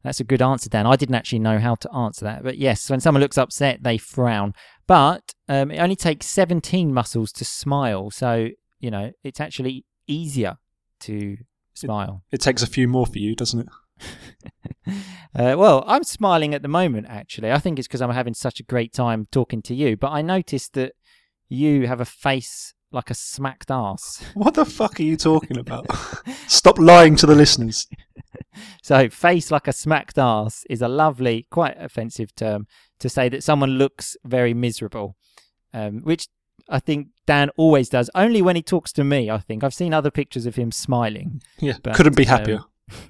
That's 0.03 0.21
a 0.21 0.25
good 0.25 0.43
answer, 0.43 0.69
Dan. 0.69 0.87
I 0.87 0.97
didn't 0.97 1.15
actually 1.15 1.39
know 1.39 1.59
how 1.59 1.77
to 1.77 1.93
answer 1.95 2.27
that. 2.27 2.43
But 2.43 2.59
yes, 2.59 2.91
when 2.91 3.01
someone 3.01 3.23
looks 3.23 3.39
upset, 3.39 3.83
they 3.83 3.97
frown. 3.97 4.53
But 4.87 5.33
um, 5.49 5.71
it 5.71 5.79
only 5.79 5.97
takes 5.97 6.27
17 6.27 6.93
muscles 6.93 7.33
to 7.33 7.45
smile. 7.45 8.11
So, 8.11 8.49
you 8.81 8.91
know, 8.91 9.13
it's 9.23 9.41
actually 9.41 9.87
easier 10.07 10.59
to 11.01 11.39
smile. 11.75 12.23
It 12.33 12.41
takes 12.41 12.63
a 12.63 12.67
few 12.67 12.89
more 12.89 13.07
for 13.07 13.19
you, 13.19 13.35
doesn't 13.35 13.61
it? 13.61 13.69
Uh, 15.37 15.57
well, 15.59 15.83
I'm 15.89 16.05
smiling 16.05 16.55
at 16.55 16.63
the 16.63 16.69
moment, 16.69 17.09
actually. 17.09 17.51
I 17.51 17.59
think 17.59 17.79
it's 17.79 17.89
because 17.89 18.01
I'm 18.01 18.11
having 18.11 18.35
such 18.35 18.61
a 18.61 18.63
great 18.63 18.93
time 18.93 19.27
talking 19.33 19.63
to 19.63 19.75
you. 19.75 19.97
But 19.97 20.13
I 20.13 20.23
noticed 20.23 20.75
that 20.75 20.93
you 21.49 21.89
have 21.89 22.01
a 22.01 22.05
face 22.05 22.73
like 22.93 23.11
a 23.11 23.15
smacked 23.15 23.71
ass. 23.71 24.25
What 24.35 24.55
the 24.55 24.65
fuck 24.65 25.01
are 25.01 25.03
you 25.03 25.17
talking 25.17 25.59
about? 25.59 25.87
Stop 26.47 26.79
lying 26.79 27.17
to 27.17 27.27
the 27.27 27.35
listeners. 27.35 27.89
So, 28.83 29.09
face 29.09 29.51
like 29.51 29.67
a 29.67 29.73
smacked 29.73 30.19
ass 30.19 30.65
is 30.71 30.81
a 30.81 30.89
lovely, 30.89 31.49
quite 31.51 31.77
offensive 31.79 32.33
term 32.37 32.69
to 33.01 33.09
say 33.09 33.29
that 33.29 33.43
someone 33.43 33.71
looks 33.71 34.17
very 34.25 34.55
miserable, 34.55 35.17
um, 35.73 36.03
which 36.03 36.29
I 36.69 36.79
think 36.79 37.09
Dan 37.27 37.51
always 37.57 37.89
does, 37.89 38.11
only 38.15 38.43
when 38.43 38.57
he 38.57 38.63
talks 38.63 38.93
to 38.93 39.05
me. 39.05 39.31
I 39.31 39.39
think 39.39 39.65
I've 39.65 39.75
seen 39.75 39.95
other 39.95 40.11
pictures 40.11 40.47
of 40.47 40.57
him 40.57 40.71
smiling. 40.71 41.43
Yeah, 41.59 41.75
But, 41.83 41.95
couldn't 41.95 42.17
be 42.17 42.27
um, 42.27 42.39
happier. 42.39 42.61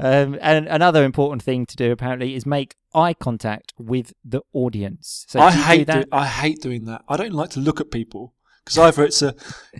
Um, 0.00 0.38
and 0.40 0.68
another 0.68 1.02
important 1.02 1.42
thing 1.42 1.66
to 1.66 1.74
do, 1.74 1.90
apparently, 1.90 2.36
is 2.36 2.46
make 2.46 2.76
eye 2.94 3.14
contact 3.14 3.74
with 3.78 4.12
the 4.24 4.42
audience. 4.52 5.24
So, 5.28 5.40
I 5.40 5.50
do 5.50 5.56
do 5.56 5.62
hate 5.64 5.86
that. 5.88 6.02
do, 6.04 6.08
I 6.12 6.26
hate 6.26 6.62
doing 6.62 6.84
that. 6.84 7.02
I 7.08 7.16
don't 7.16 7.32
like 7.32 7.50
to 7.50 7.60
look 7.60 7.80
at 7.80 7.90
people 7.90 8.32
because 8.64 8.78
either 8.78 9.04
it's 9.04 9.22
a 9.22 9.34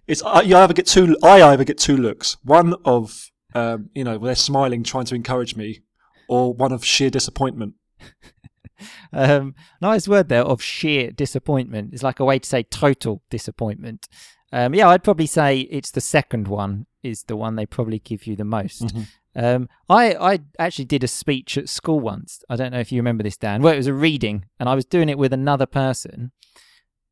it's 0.06 0.22
I, 0.22 0.40
you 0.42 0.56
either 0.56 0.74
get 0.74 0.86
two 0.86 1.16
I 1.22 1.42
either 1.42 1.64
get 1.64 1.78
two 1.78 1.96
looks. 1.96 2.36
One 2.42 2.74
of 2.84 3.30
um, 3.54 3.90
you 3.94 4.02
know 4.02 4.18
they're 4.18 4.34
smiling, 4.34 4.82
trying 4.82 5.04
to 5.06 5.14
encourage 5.14 5.54
me, 5.54 5.80
or 6.28 6.52
one 6.52 6.72
of 6.72 6.84
sheer 6.84 7.10
disappointment. 7.10 7.74
Um, 9.12 9.54
nice 9.80 10.06
word 10.06 10.28
there 10.28 10.42
of 10.42 10.62
sheer 10.62 11.10
disappointment. 11.10 11.92
It's 11.92 12.02
like 12.02 12.20
a 12.20 12.24
way 12.24 12.38
to 12.38 12.48
say 12.48 12.62
total 12.62 13.22
disappointment. 13.30 14.08
Um, 14.52 14.74
yeah, 14.74 14.88
I'd 14.88 15.04
probably 15.04 15.26
say 15.26 15.60
it's 15.60 15.90
the 15.90 16.00
second 16.00 16.48
one 16.48 16.86
is 17.02 17.24
the 17.24 17.36
one 17.36 17.56
they 17.56 17.66
probably 17.66 17.98
give 17.98 18.26
you 18.26 18.36
the 18.36 18.44
most. 18.44 18.82
Mhm. 18.82 19.06
Um, 19.36 19.68
I 19.88 20.14
I 20.14 20.38
actually 20.58 20.86
did 20.86 21.04
a 21.04 21.08
speech 21.08 21.56
at 21.56 21.68
school 21.68 22.00
once. 22.00 22.42
I 22.48 22.56
don't 22.56 22.72
know 22.72 22.80
if 22.80 22.90
you 22.90 22.98
remember 22.98 23.22
this, 23.22 23.36
Dan. 23.36 23.62
Well, 23.62 23.74
it 23.74 23.76
was 23.76 23.86
a 23.86 23.94
reading, 23.94 24.46
and 24.58 24.68
I 24.68 24.74
was 24.74 24.84
doing 24.84 25.08
it 25.08 25.18
with 25.18 25.32
another 25.32 25.66
person. 25.66 26.32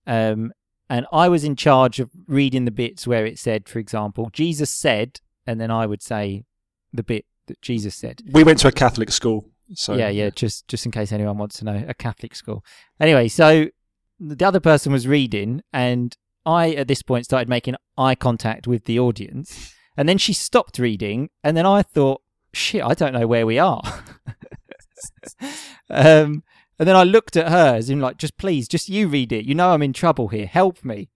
Um, 0.06 0.52
and 0.88 1.06
I 1.12 1.28
was 1.28 1.44
in 1.44 1.56
charge 1.56 1.98
of 2.00 2.10
reading 2.26 2.64
the 2.64 2.70
bits 2.70 3.06
where 3.06 3.26
it 3.26 3.38
said, 3.38 3.68
for 3.68 3.78
example, 3.78 4.30
Jesus 4.32 4.70
said, 4.70 5.20
and 5.46 5.60
then 5.60 5.70
I 5.70 5.86
would 5.86 6.02
say 6.02 6.44
the 6.92 7.02
bit 7.02 7.26
that 7.46 7.60
Jesus 7.60 7.94
said. 7.94 8.22
We 8.32 8.44
went 8.44 8.60
to 8.60 8.68
a 8.68 8.72
Catholic 8.72 9.10
school, 9.10 9.48
so 9.74 9.94
Yeah, 9.94 10.08
yeah. 10.08 10.30
Just 10.30 10.68
just 10.68 10.86
in 10.86 10.92
case 10.92 11.12
anyone 11.12 11.38
wants 11.38 11.58
to 11.58 11.64
know, 11.64 11.84
a 11.88 11.94
Catholic 11.94 12.34
school. 12.34 12.64
Anyway, 13.00 13.28
so 13.28 13.66
the 14.18 14.46
other 14.46 14.60
person 14.60 14.92
was 14.92 15.06
reading, 15.06 15.62
and 15.72 16.16
I 16.44 16.72
at 16.72 16.88
this 16.88 17.02
point 17.02 17.24
started 17.24 17.48
making 17.48 17.76
eye 17.98 18.14
contact 18.14 18.66
with 18.66 18.84
the 18.84 18.98
audience, 18.98 19.74
and 19.96 20.08
then 20.08 20.18
she 20.18 20.32
stopped 20.32 20.78
reading, 20.78 21.30
and 21.42 21.56
then 21.56 21.66
I 21.66 21.82
thought 21.82 22.22
shit, 22.52 22.82
I 22.82 22.94
don't 22.94 23.12
know 23.12 23.26
where 23.26 23.46
we 23.46 23.58
are. 23.58 23.82
um, 25.90 26.42
and 26.78 26.88
then 26.88 26.96
I 26.96 27.04
looked 27.04 27.36
at 27.36 27.50
her 27.50 27.76
as 27.76 27.90
in 27.90 28.00
like, 28.00 28.16
just 28.16 28.38
please, 28.38 28.68
just 28.68 28.88
you 28.88 29.08
read 29.08 29.32
it. 29.32 29.44
You 29.44 29.54
know 29.54 29.70
I'm 29.70 29.82
in 29.82 29.92
trouble 29.92 30.28
here. 30.28 30.46
Help 30.46 30.84
me. 30.84 31.10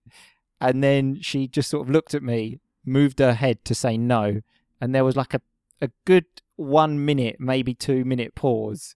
And 0.59 0.83
then 0.83 1.19
she 1.21 1.47
just 1.47 1.69
sort 1.69 1.87
of 1.87 1.91
looked 1.91 2.13
at 2.13 2.21
me, 2.21 2.59
moved 2.85 3.19
her 3.19 3.33
head 3.33 3.65
to 3.65 3.73
say 3.73 3.97
no, 3.97 4.41
and 4.79 4.93
there 4.93 5.05
was 5.05 5.15
like 5.15 5.33
a 5.33 5.41
a 5.81 5.89
good 6.05 6.25
one 6.61 7.03
minute, 7.03 7.37
maybe 7.39 7.73
two 7.73 8.05
minute 8.05 8.35
pause, 8.35 8.95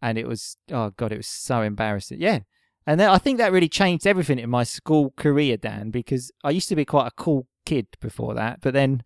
and 0.00 0.18
it 0.18 0.26
was 0.26 0.56
oh 0.70 0.90
god, 0.90 1.12
it 1.12 1.16
was 1.18 1.26
so 1.28 1.62
embarrassing. 1.62 2.20
Yeah, 2.20 2.40
and 2.86 2.98
then 2.98 3.10
I 3.10 3.18
think 3.18 3.38
that 3.38 3.52
really 3.52 3.68
changed 3.68 4.06
everything 4.06 4.38
in 4.38 4.50
my 4.50 4.64
school 4.64 5.12
career, 5.16 5.56
Dan, 5.56 5.90
because 5.90 6.30
I 6.44 6.50
used 6.50 6.68
to 6.68 6.76
be 6.76 6.84
quite 6.84 7.06
a 7.06 7.12
cool 7.16 7.46
kid 7.64 7.86
before 8.00 8.34
that, 8.34 8.60
but 8.60 8.74
then 8.74 9.02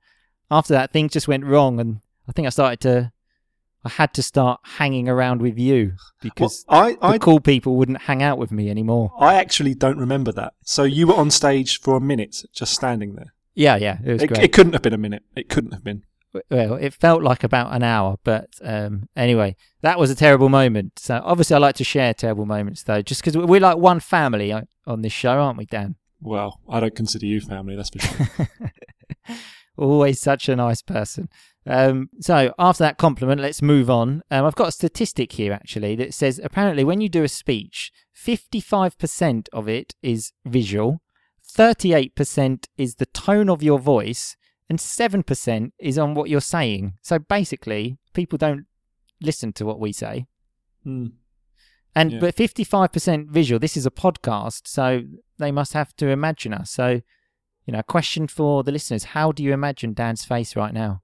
after 0.51 0.73
that, 0.75 0.93
things 0.93 1.13
just 1.13 1.29
went 1.29 1.45
wrong, 1.45 1.81
and 1.81 2.01
I 2.29 2.33
think 2.33 2.47
I 2.47 2.51
started 2.51 2.81
to. 2.81 3.13
I 3.85 3.89
had 3.89 4.13
to 4.15 4.23
start 4.23 4.59
hanging 4.65 5.09
around 5.09 5.41
with 5.41 5.57
you 5.59 5.93
because 6.21 6.65
Well, 6.69 6.97
I, 7.01 7.13
the 7.13 7.19
cool 7.21 7.39
people 7.39 7.77
wouldn't 7.77 8.03
hang 8.03 8.21
out 8.21 8.37
with 8.37 8.51
me 8.51 8.69
anymore. 8.69 9.13
I 9.17 9.35
actually 9.35 9.75
don't 9.75 9.99
remember 9.99 10.33
that. 10.33 10.55
So 10.65 10.83
you 10.83 11.07
were 11.07 11.15
on 11.15 11.31
stage 11.31 11.81
for 11.81 11.97
a 11.97 12.01
minute, 12.01 12.43
just 12.53 12.75
standing 12.75 13.15
there. 13.15 13.33
Yeah, 13.55 13.77
yeah, 13.77 13.99
it 14.05 14.13
was 14.13 14.23
It, 14.25 14.27
great. 14.27 14.43
it 14.43 14.53
couldn't 14.53 14.73
have 14.73 14.83
been 14.83 14.93
a 14.93 14.99
minute. 14.99 15.23
It 15.37 15.49
couldn't 15.49 15.71
have 15.71 15.85
been. 15.85 16.03
Well, 16.51 16.75
it 16.75 16.95
felt 16.95 17.23
like 17.23 17.45
about 17.45 17.75
an 17.75 17.83
hour, 17.83 18.17
but 18.25 18.51
um, 18.63 19.09
anyway, 19.17 19.57
that 19.83 19.99
was 19.99 20.11
a 20.11 20.15
terrible 20.15 20.49
moment. 20.49 20.99
So 20.99 21.21
obviously, 21.25 21.57
I 21.57 21.59
like 21.59 21.77
to 21.77 21.85
share 21.85 22.15
terrible 22.15 22.47
moments, 22.47 22.83
though, 22.83 23.03
just 23.03 23.23
because 23.23 23.37
we're 23.37 23.61
like 23.61 23.79
one 23.79 24.01
family 24.01 24.53
on 24.53 24.69
on 24.87 25.03
this 25.03 25.13
show, 25.13 25.41
aren't 25.41 25.59
we, 25.59 25.67
Dan? 25.67 25.97
Well, 26.21 26.61
I 26.69 26.81
don't 26.81 26.95
consider 26.95 27.27
you 27.27 27.41
family, 27.41 27.77
that's 27.77 27.91
for 27.91 27.99
sure. 27.99 28.49
Always 29.77 30.21
such 30.21 30.49
a 30.49 30.57
nice 30.57 30.81
person. 30.81 31.29
Um, 31.67 32.09
so 32.21 32.55
after 32.59 32.85
that 32.85 32.97
compliment, 32.97 33.41
let's 33.41 33.61
move 33.61 33.91
on. 33.91 34.23
Um, 34.31 34.45
I've 34.45 34.55
got 34.55 34.69
a 34.69 34.73
statistic 34.73 35.33
here 35.33 35.53
actually 35.53 35.97
that 35.97 36.15
says 36.15 36.41
apparently 36.43 36.85
when 36.85 37.01
you 37.01 37.09
do 37.09 37.25
a 37.25 37.29
speech, 37.29 37.93
55% 38.17 39.49
of 39.53 39.69
it 39.69 39.95
is 40.03 40.33
visual, 40.47 41.03
38% 41.57 42.67
is 42.79 42.95
the 42.95 43.07
tone 43.07 43.51
of 43.51 43.63
your 43.63 43.79
voice, 43.79 44.37
and 44.69 44.79
7% 44.79 45.71
is 45.79 45.99
on 45.99 46.15
what 46.15 46.29
you're 46.29 46.41
saying. 46.41 46.95
So 47.03 47.19
basically, 47.19 47.99
people 48.15 48.37
don't 48.39 48.67
listen 49.21 49.53
to 49.55 49.65
what 49.67 49.81
we 49.81 49.93
say. 49.93 50.27
Hmm. 50.85 51.07
And 51.95 52.13
Yeah. 52.13 52.19
but 52.21 52.35
55% 52.37 53.31
visual. 53.31 53.59
This 53.59 53.77
is 53.77 53.87
a 53.87 53.91
podcast, 53.91 54.63
so 54.67 55.03
they 55.39 55.51
must 55.51 55.73
have 55.73 55.95
to 55.97 56.09
imagine 56.09 56.53
us. 56.53 56.71
So, 56.71 57.01
you 57.65 57.73
know, 57.73 57.79
a 57.79 57.83
question 57.83 58.29
for 58.29 58.63
the 58.63 58.73
listeners: 58.73 59.05
How 59.05 59.33
do 59.33 59.43
you 59.43 59.53
imagine 59.55 59.95
Dan's 59.95 60.25
face 60.25 60.55
right 60.57 60.75
now? 60.75 61.01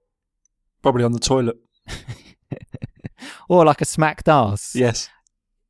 Probably 0.82 1.04
on 1.04 1.12
the 1.12 1.18
toilet. 1.18 1.56
or 3.48 3.64
like 3.64 3.80
a 3.80 3.84
smacked 3.84 4.28
ass? 4.28 4.74
Yes. 4.74 5.08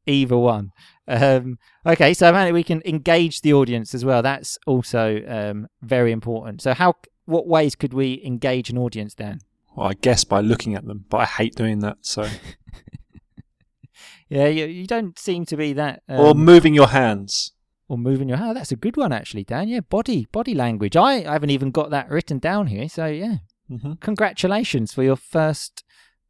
Either 0.06 0.36
one. 0.36 0.70
Um, 1.06 1.58
okay, 1.86 2.14
so 2.14 2.28
apparently 2.28 2.52
we 2.52 2.64
can 2.64 2.82
engage 2.84 3.42
the 3.42 3.52
audience 3.54 3.94
as 3.94 4.04
well. 4.04 4.22
That's 4.22 4.58
also 4.66 5.20
um, 5.28 5.68
very 5.82 6.10
important. 6.12 6.62
So, 6.62 6.74
how, 6.74 6.94
what 7.24 7.46
ways 7.46 7.74
could 7.74 7.92
we 7.94 8.20
engage 8.24 8.70
an 8.70 8.78
audience, 8.78 9.14
then? 9.14 9.38
Well, 9.76 9.88
I 9.88 9.94
guess 9.94 10.24
by 10.24 10.40
looking 10.40 10.74
at 10.74 10.84
them, 10.86 11.04
but 11.08 11.18
I 11.18 11.24
hate 11.24 11.54
doing 11.54 11.78
that. 11.80 11.98
So, 12.02 12.28
Yeah, 14.28 14.46
you, 14.46 14.64
you 14.64 14.86
don't 14.86 15.18
seem 15.18 15.44
to 15.46 15.56
be 15.56 15.74
that. 15.74 16.02
Um, 16.08 16.20
or 16.20 16.34
moving 16.34 16.72
your 16.74 16.88
hands. 16.88 17.52
or 17.88 17.98
moving 17.98 18.28
your 18.28 18.38
hand. 18.38 18.56
That's 18.56 18.72
a 18.72 18.76
good 18.76 18.96
one, 18.96 19.12
actually, 19.12 19.44
Dan. 19.44 19.68
Yeah, 19.68 19.80
body 19.80 20.26
body 20.32 20.54
language. 20.54 20.96
I, 20.96 21.16
I 21.28 21.32
haven't 21.34 21.50
even 21.50 21.70
got 21.70 21.90
that 21.90 22.08
written 22.08 22.38
down 22.38 22.68
here. 22.68 22.88
So 22.88 23.06
yeah, 23.06 23.36
hmm 23.68 23.92
congratulations 24.00 24.92
for 24.94 25.02
your 25.02 25.16
first 25.16 25.84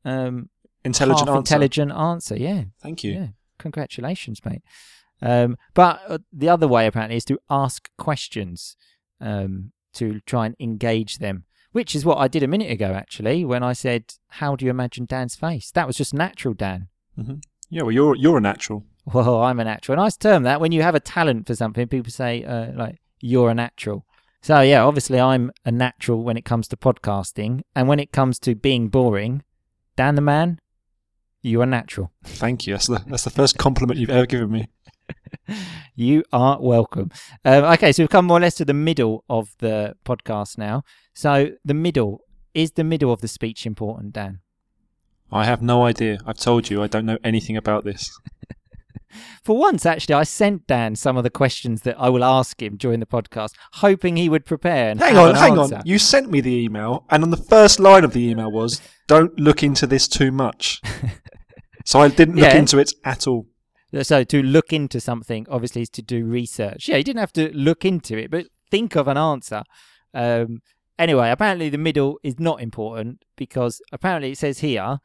um, 0.05 0.49
Intelligent 0.85 1.29
answer. 1.29 1.39
intelligent 1.39 1.93
answer. 1.93 2.37
Yeah, 2.37 2.65
Thank 2.83 3.05
you. 3.05 3.13
yeah. 3.13 3.27
Congratulations, 3.59 4.41
mate. 4.45 4.63
Um, 5.21 5.57
but 5.75 6.01
uh, 6.09 6.19
the 6.33 6.49
other 6.49 6.67
way 6.67 6.89
apparently 6.89 7.17
is 7.19 7.25
to 7.27 7.39
ask 7.49 7.89
questions 7.97 8.75
um, 9.21 9.71
to 9.95 10.21
try 10.21 10.47
and 10.47 10.57
engage 10.59 11.19
them, 11.19 11.45
which 11.73 11.95
is 11.95 12.05
what 12.05 12.19
I 12.19 12.29
did 12.29 12.43
a 12.43 12.49
minute 12.49 12.71
ago 12.71 12.93
actually 12.93 13.45
when 13.45 13.63
I 13.63 13.73
said, 13.73 14.15
"How 14.29 14.57
do 14.57 14.65
you 14.65 14.71
imagine 14.71 15.07
Dan's 15.07 15.37
face?" 15.37 15.71
That 15.71 15.87
was 15.87 15.97
just 15.97 16.15
natural, 16.15 16.55
Dan. 16.55 16.89
Yeah, 17.71 17.83
well, 17.83 17.93
you're 17.93 18.17
you're 18.17 18.39
a 18.39 18.41
natural. 18.41 18.85
Well, 19.13 19.43
I'm 19.43 19.59
a 19.59 19.65
natural. 19.65 19.99
A 19.99 20.03
nice 20.03 20.17
term 20.17 20.45
that 20.45 20.61
when 20.61 20.73
you 20.73 20.83
have 20.83 20.95
a 20.95 21.01
talent 21.01 21.47
for 21.47 21.55
something, 21.55 21.89
people 21.89 22.13
say 22.13 22.45
uh, 22.45 22.73
like 22.75 23.01
you're 23.21 23.51
a 23.51 23.55
natural. 23.55 24.05
So 24.43 24.61
yeah, 24.61 24.83
obviously 24.83 25.21
I'm 25.21 25.53
a 25.65 25.73
natural 25.73 26.23
when 26.23 26.37
it 26.37 26.45
comes 26.45 26.69
to 26.69 26.77
podcasting, 26.77 27.63
and 27.75 27.89
when 27.89 28.01
it 28.01 28.13
comes 28.13 28.39
to 28.41 28.55
being 28.55 28.89
boring, 28.89 29.43
Dan 29.97 30.15
the 30.15 30.21
man, 30.21 30.59
you 31.43 31.61
are 31.61 31.67
natural. 31.67 32.13
Thank 32.25 32.67
you. 32.67 32.75
That's 32.75 32.87
the 32.89 33.03
that's 33.07 33.25
the 33.25 33.31
first 33.31 33.59
compliment 33.59 33.99
you've 33.99 34.11
ever 34.11 34.27
given 34.27 34.51
me. 34.51 34.69
You 35.95 36.23
are 36.33 36.59
welcome. 36.61 37.11
Um, 37.45 37.65
okay, 37.65 37.93
so 37.93 38.03
we've 38.03 38.11
come 38.11 38.27
more 38.27 38.39
or 38.39 38.41
less 38.41 38.55
to 38.57 38.65
the 38.65 38.73
middle 38.75 39.25
of 39.29 39.55
the 39.59 39.95
podcast 40.05 40.57
now. 40.57 40.85
So 41.15 41.51
the 41.65 41.75
middle 41.75 42.21
is 42.55 42.73
the 42.73 42.85
middle 42.85 43.13
of 43.13 43.21
the 43.21 43.29
speech 43.29 43.67
important, 43.67 44.13
Dan. 44.15 44.41
I 45.31 45.45
have 45.45 45.61
no 45.63 45.85
idea. 45.85 46.19
I've 46.27 46.39
told 46.39 46.71
you 46.71 46.83
I 46.83 46.87
don't 46.87 47.07
know 47.07 47.19
anything 47.25 47.57
about 47.57 47.85
this. 47.85 48.11
For 49.45 49.59
once, 49.59 49.85
actually, 49.85 50.15
I 50.15 50.23
sent 50.23 50.67
Dan 50.67 50.97
some 50.97 51.19
of 51.19 51.23
the 51.25 51.29
questions 51.31 51.83
that 51.83 51.97
I 52.01 52.09
will 52.09 52.25
ask 52.25 52.63
him 52.63 52.77
during 52.77 53.01
the 53.01 53.07
podcast, 53.07 53.53
hoping 53.75 54.17
he 54.17 54.31
would 54.31 54.47
prepare. 54.47 54.89
And 54.91 55.01
Hang 55.01 55.17
on, 55.19 55.31
an 55.31 55.37
hang 55.37 55.59
answer. 55.59 55.77
on. 55.77 55.83
You 55.85 55.99
sent 55.99 56.31
me 56.31 56.41
the 56.41 56.55
email, 56.55 57.05
and 57.11 57.23
on 57.23 57.29
the 57.31 57.37
first 57.37 57.79
line 57.79 58.05
of 58.05 58.15
the 58.15 58.21
email 58.27 58.51
was, 58.51 58.81
"Don't 59.09 59.39
look 59.39 59.63
into 59.63 59.87
this 59.87 60.09
too 60.09 60.33
much." 60.33 60.81
so 61.85 62.01
I 62.01 62.09
didn't 62.09 62.37
look 62.37 62.45
Yeah. 62.45 62.57
into 62.57 62.79
it 62.79 62.93
at 63.05 63.27
all. 63.27 63.47
So 64.01 64.25
to 64.25 64.43
look 64.43 64.73
into 64.73 65.01
something 65.01 65.47
obviously 65.51 65.83
is 65.83 65.91
to 65.91 66.03
do 66.03 66.25
research. 66.25 66.89
Yeah, 66.89 66.97
you 66.97 67.05
didn't 67.05 67.21
have 67.21 67.33
to 67.35 67.55
look 67.55 67.85
into 67.85 68.17
it, 68.17 68.31
but 68.31 68.47
think 68.71 68.97
of 68.97 69.07
an 69.07 69.19
answer. 69.19 69.65
Um, 70.15 70.63
anyway, 70.99 71.31
apparently 71.31 71.69
the 71.69 71.79
middle 71.79 72.19
is 72.23 72.41
not 72.41 72.63
important 72.63 73.25
because 73.37 73.83
apparently 73.93 74.33
it 74.33 74.39
says 74.39 74.61
here 74.61 74.99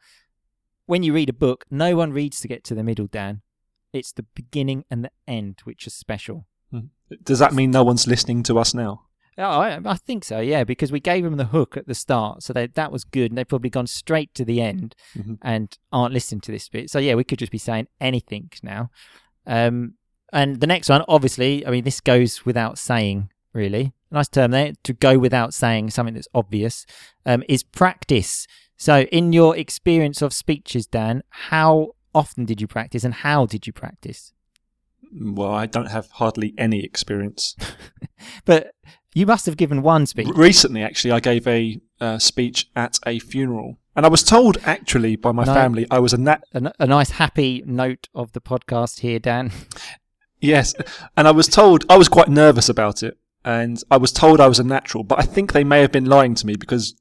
when 0.86 1.02
you 1.02 1.12
read 1.12 1.28
a 1.28 1.34
book, 1.34 1.66
no 1.70 1.96
one 1.96 2.12
reads 2.14 2.40
to 2.40 2.48
get 2.48 2.64
to 2.64 2.74
the 2.74 2.82
middle, 2.82 3.06
Dan. 3.06 3.42
It's 3.92 4.12
the 4.12 4.24
beginning 4.34 4.86
and 4.90 5.04
the 5.04 5.10
end 5.26 5.60
which 5.64 5.86
is 5.86 5.92
special. 5.92 6.46
Does 7.22 7.38
that 7.38 7.54
mean 7.54 7.70
no 7.70 7.84
one's 7.84 8.06
listening 8.06 8.42
to 8.44 8.58
us 8.58 8.74
now? 8.74 9.07
Oh, 9.38 9.60
I, 9.60 9.78
I 9.84 9.94
think 9.94 10.24
so, 10.24 10.40
yeah, 10.40 10.64
because 10.64 10.90
we 10.90 10.98
gave 11.00 11.22
them 11.22 11.36
the 11.36 11.44
hook 11.46 11.76
at 11.76 11.86
the 11.86 11.94
start, 11.94 12.42
so 12.42 12.52
they, 12.52 12.66
that 12.66 12.90
was 12.90 13.04
good, 13.04 13.30
and 13.30 13.38
they've 13.38 13.46
probably 13.48 13.70
gone 13.70 13.86
straight 13.86 14.34
to 14.34 14.44
the 14.44 14.60
end 14.60 14.96
Mhm. 15.16 15.38
and 15.42 15.78
aren't 15.92 16.12
listening 16.12 16.40
to 16.42 16.52
this 16.52 16.68
bit. 16.68 16.90
So 16.90 16.98
yeah, 16.98 17.14
we 17.14 17.22
could 17.24 17.38
just 17.38 17.52
be 17.52 17.58
saying 17.58 17.86
anything 18.00 18.50
now. 18.64 18.90
Um, 19.46 19.94
and 20.32 20.60
the 20.60 20.66
next 20.66 20.88
one, 20.88 21.04
obviously, 21.08 21.64
I 21.64 21.70
mean, 21.70 21.84
this 21.84 22.00
goes 22.00 22.44
without 22.44 22.78
saying, 22.78 23.30
really. 23.52 23.92
Nice 24.10 24.28
term 24.28 24.50
there 24.50 24.72
to 24.84 24.92
go 24.92 25.18
without 25.18 25.54
saying 25.54 25.90
something 25.90 26.14
that's 26.14 26.28
obvious 26.34 26.84
um, 27.24 27.42
is 27.48 27.62
practice. 27.62 28.46
So, 28.76 29.02
in 29.02 29.32
your 29.32 29.56
experience 29.56 30.20
of 30.22 30.32
speeches, 30.32 30.86
Dan, 30.86 31.22
how 31.30 31.92
often 32.14 32.44
did 32.44 32.60
you 32.60 32.66
practice, 32.66 33.04
and 33.04 33.14
how 33.14 33.46
did 33.46 33.66
you 33.66 33.72
practice? 33.72 34.32
Well, 35.12 35.52
I 35.52 35.66
don't 35.66 35.90
have 35.90 36.10
hardly 36.10 36.54
any 36.58 36.82
experience. 36.84 37.54
But 38.44 38.72
you 39.14 39.26
must 39.26 39.46
have 39.46 39.56
given 39.56 39.82
one 39.82 40.06
speech. 40.06 40.28
Recently, 40.34 40.82
actually, 40.82 41.12
I 41.12 41.20
gave 41.20 41.46
a 41.46 41.80
uh, 42.00 42.18
speech 42.18 42.68
at 42.76 42.98
a 43.06 43.18
funeral, 43.18 43.78
and 43.96 44.04
I 44.06 44.08
was 44.08 44.22
told 44.22 44.58
actually 44.64 45.16
by 45.16 45.32
my 45.32 45.44
No. 45.44 45.54
family 45.54 45.86
I 45.90 45.98
was 45.98 46.12
a 46.12 46.18
nat. 46.18 46.42
a, 46.52 46.72
a 46.78 46.86
nice 46.86 47.10
happy 47.10 47.62
note 47.66 48.08
of 48.14 48.32
the 48.32 48.40
podcast 48.40 49.00
here, 49.00 49.18
Dan. 49.18 49.50
Yes, 50.40 50.72
and 51.16 51.26
I 51.26 51.32
was 51.32 51.48
told 51.48 51.84
I 51.90 51.96
was 51.96 52.08
quite 52.08 52.28
nervous 52.28 52.68
about 52.68 53.02
it, 53.02 53.18
and 53.44 53.82
I 53.90 53.96
was 53.96 54.12
told 54.12 54.40
I 54.40 54.46
was 54.46 54.60
a 54.60 54.64
natural, 54.64 55.02
but 55.02 55.18
I 55.18 55.22
think 55.22 55.52
they 55.52 55.64
may 55.64 55.80
have 55.80 55.90
been 55.90 56.04
lying 56.04 56.36
to 56.36 56.46
me 56.46 56.54
because 56.54 56.94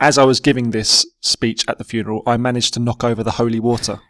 as 0.00 0.16
I 0.16 0.24
was 0.24 0.40
giving 0.40 0.70
this 0.70 1.04
speech 1.20 1.66
at 1.68 1.76
the 1.76 1.84
funeral, 1.84 2.22
I 2.26 2.38
managed 2.38 2.72
to 2.74 2.80
knock 2.80 3.04
over 3.04 3.22
the 3.22 3.32
holy 3.32 3.60
water. 3.60 4.00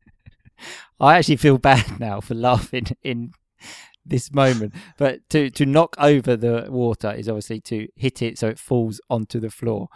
I 1.00 1.16
actually 1.16 1.36
feel 1.36 1.56
bad 1.56 1.98
now 1.98 2.20
for 2.20 2.34
laughing 2.34 2.88
in 3.02 3.32
this 4.08 4.32
moment, 4.32 4.74
but 4.96 5.28
to 5.30 5.50
to 5.50 5.64
knock 5.66 5.94
over 5.98 6.36
the 6.36 6.66
water 6.70 7.12
is 7.12 7.28
obviously 7.28 7.60
to 7.62 7.88
hit 7.96 8.22
it 8.22 8.38
so 8.38 8.48
it 8.48 8.58
falls 8.58 9.00
onto 9.08 9.40
the 9.40 9.50
floor. 9.50 9.88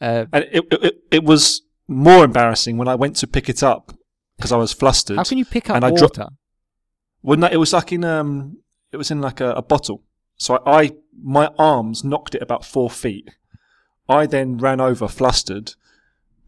Uh, 0.00 0.26
And 0.32 0.44
it, 0.52 0.64
it, 0.70 0.94
it 1.10 1.24
was 1.24 1.62
more 1.88 2.24
embarrassing 2.24 2.76
when 2.78 2.88
I 2.88 2.94
went 2.94 3.16
to 3.16 3.26
pick 3.26 3.48
it 3.48 3.62
up 3.62 3.92
because 4.36 4.52
I 4.52 4.56
was 4.56 4.72
flustered. 4.72 5.16
how 5.16 5.24
can 5.24 5.38
you 5.38 5.44
pick 5.44 5.68
up 5.68 5.76
and 5.76 5.84
I 5.84 5.90
dro- 5.90 6.02
water? 6.02 6.28
Well, 7.22 7.38
no, 7.38 7.48
it 7.48 7.56
was 7.58 7.72
like 7.72 7.92
in 7.92 8.04
um, 8.04 8.58
it 8.92 8.96
was 8.96 9.10
in 9.10 9.20
like 9.20 9.40
a, 9.40 9.50
a 9.52 9.62
bottle. 9.62 10.02
So 10.36 10.56
I, 10.64 10.82
I, 10.82 10.90
my 11.22 11.50
arms 11.58 12.02
knocked 12.02 12.34
it 12.34 12.42
about 12.42 12.64
four 12.64 12.88
feet. 12.88 13.28
I 14.08 14.26
then 14.26 14.56
ran 14.56 14.80
over, 14.80 15.06
flustered, 15.06 15.74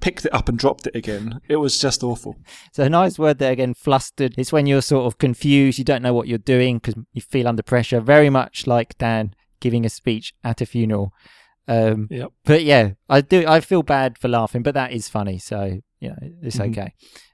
picked 0.02 0.26
it 0.26 0.35
up 0.35 0.49
and 0.50 0.59
dropped 0.59 0.87
it 0.87 0.94
again. 0.94 1.40
It 1.49 1.56
was 1.56 1.80
just 1.80 2.02
awful. 2.02 2.37
So 2.73 2.82
a 2.85 2.90
nice 2.90 3.18
word 3.18 3.38
there 3.38 3.52
again, 3.52 3.73
flustered. 3.73 4.35
It's 4.37 4.52
when 4.52 4.66
you're 4.66 4.82
sort 4.82 5.06
of 5.06 5.16
confused, 5.16 5.78
you 5.78 5.85
don't 5.85 6.02
know 6.02 6.12
what 6.12 6.28
you're 6.28 6.37
doing 6.38 6.76
because 6.78 6.94
you 7.14 7.23
feel 7.23 7.49
under 7.49 7.62
pressure. 7.62 8.00
Very 8.00 8.28
much 8.28 8.66
like 8.66 8.99
Dan 8.99 9.35
giving 9.61 9.87
a 9.87 9.88
speech 9.88 10.35
at 10.44 10.61
a 10.61 10.66
funeral. 10.66 11.12
Um, 11.68 12.09
Yep. 12.11 12.32
but 12.44 12.64
yeah, 12.64 12.90
I 13.09 13.21
do. 13.23 13.44
I 13.47 13.61
feel 13.61 13.82
bad 13.82 14.18
for 14.18 14.28
laughing, 14.28 14.62
but 14.62 14.75
that 14.75 14.92
is 14.92 15.09
funny. 15.09 15.38
So 15.38 15.80
you 16.00 16.09
know, 16.11 16.16
it's 16.42 16.56
Mhm. 16.59 16.71
okay. 16.71 16.92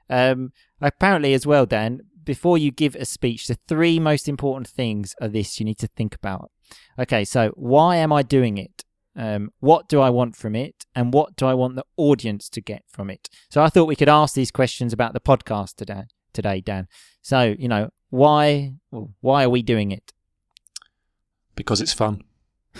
Um, 0.09 0.51
apparently, 0.79 1.33
as 1.33 1.45
well, 1.47 1.65
Dan. 1.65 2.01
Before 2.23 2.59
you 2.59 2.69
give 2.69 2.95
a 2.95 3.05
speech, 3.05 3.47
the 3.47 3.57
three 3.67 3.99
most 3.99 4.29
important 4.29 4.67
things 4.67 5.15
are 5.19 5.27
this 5.27 5.59
you 5.59 5.65
need 5.65 5.79
to 5.79 5.87
think 5.87 6.13
about. 6.13 6.51
Okay, 6.99 7.25
so 7.25 7.49
why 7.55 7.95
am 7.95 8.13
I 8.13 8.21
doing 8.21 8.59
it? 8.59 8.85
Um, 9.19 9.51
what 9.59 9.89
do 9.89 9.99
I 9.99 10.09
want 10.09 10.37
from 10.37 10.55
it? 10.55 10.85
And 10.95 11.13
what 11.13 11.35
do 11.35 11.45
I 11.45 11.53
want 11.53 11.75
the 11.75 11.83
audience 11.97 12.47
to 12.51 12.61
get 12.61 12.83
from 12.87 13.09
it? 13.09 13.29
So 13.49 13.61
I 13.61 13.67
thought 13.67 13.83
we 13.83 13.97
could 13.97 14.07
ask 14.07 14.33
these 14.33 14.49
questions 14.49 14.93
about 14.93 15.11
the 15.11 15.19
podcast 15.19 15.75
today, 15.75 16.03
today, 16.31 16.61
Dan. 16.61 16.87
So 17.21 17.53
you 17.59 17.67
know, 17.67 17.89
why? 18.09 18.75
Why 19.19 19.43
are 19.43 19.49
we 19.49 19.61
doing 19.61 19.91
it? 19.91 20.13
Because 21.55 21.81
it's 21.81 21.93
fun. 21.93 22.23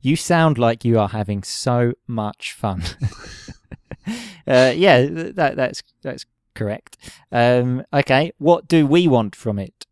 You 0.00 0.16
sound 0.16 0.58
like 0.58 0.84
you 0.84 0.98
are 0.98 1.08
having 1.08 1.42
so 1.42 1.94
much 2.06 2.52
fun. 2.52 2.82
uh, 4.46 4.72
yeah, 4.76 5.06
that 5.10 5.56
that's 5.56 5.82
that's 6.02 6.26
correct. 6.54 6.98
Um, 7.32 7.84
okay, 7.90 8.32
what 8.36 8.68
do 8.68 8.86
we 8.86 9.08
want 9.08 9.34
from 9.34 9.58
it? 9.58 9.86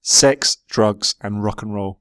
Sex, 0.00 0.56
drugs, 0.66 1.14
and 1.20 1.44
rock 1.44 1.60
and 1.60 1.74
roll. 1.74 1.99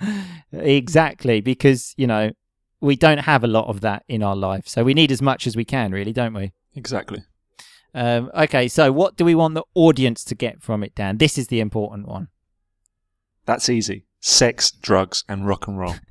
exactly, 0.52 1.40
because 1.40 1.94
you 1.96 2.06
know 2.06 2.32
we 2.80 2.96
don't 2.96 3.18
have 3.18 3.44
a 3.44 3.48
lot 3.48 3.66
of 3.68 3.80
that 3.82 4.04
in 4.08 4.22
our 4.22 4.36
life, 4.36 4.68
so 4.68 4.84
we 4.84 4.94
need 4.94 5.12
as 5.12 5.22
much 5.22 5.46
as 5.46 5.56
we 5.56 5.64
can, 5.64 5.92
really, 5.92 6.12
don't 6.12 6.34
we? 6.34 6.52
Exactly. 6.74 7.24
Um, 7.94 8.30
okay, 8.34 8.66
so 8.66 8.90
what 8.90 9.16
do 9.16 9.24
we 9.24 9.34
want 9.34 9.54
the 9.54 9.64
audience 9.74 10.24
to 10.24 10.34
get 10.34 10.60
from 10.60 10.82
it, 10.82 10.94
Dan? 10.94 11.18
This 11.18 11.38
is 11.38 11.46
the 11.46 11.60
important 11.60 12.08
one. 12.08 12.28
That's 13.46 13.68
easy. 13.68 14.06
Sex, 14.20 14.70
drugs, 14.70 15.22
and 15.28 15.46
rock 15.46 15.68
and 15.68 15.78
roll. 15.78 15.94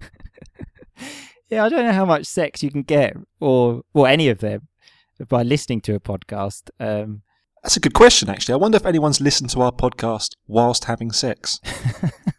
Yeah, 1.53 1.65
I 1.65 1.69
don't 1.69 1.85
know 1.85 1.93
how 1.93 2.05
much 2.05 2.25
sex 2.25 2.63
you 2.63 2.71
can 2.71 2.81
get, 2.81 3.15
or 3.39 3.83
or 3.93 4.07
any 4.07 4.27
of 4.29 4.39
them, 4.39 4.69
by 5.29 5.43
listening 5.43 5.81
to 5.81 5.93
a 5.93 5.99
podcast. 5.99 6.71
Um, 6.79 7.21
That's 7.61 7.77
a 7.77 7.79
good 7.79 7.93
question, 7.93 8.27
actually. 8.27 8.53
I 8.53 8.57
wonder 8.57 8.77
if 8.77 8.87
anyone's 8.87 9.21
listened 9.21 9.51
to 9.51 9.61
our 9.61 9.71
podcast 9.71 10.31
whilst 10.47 10.85
having 10.85 11.11
sex. 11.11 11.59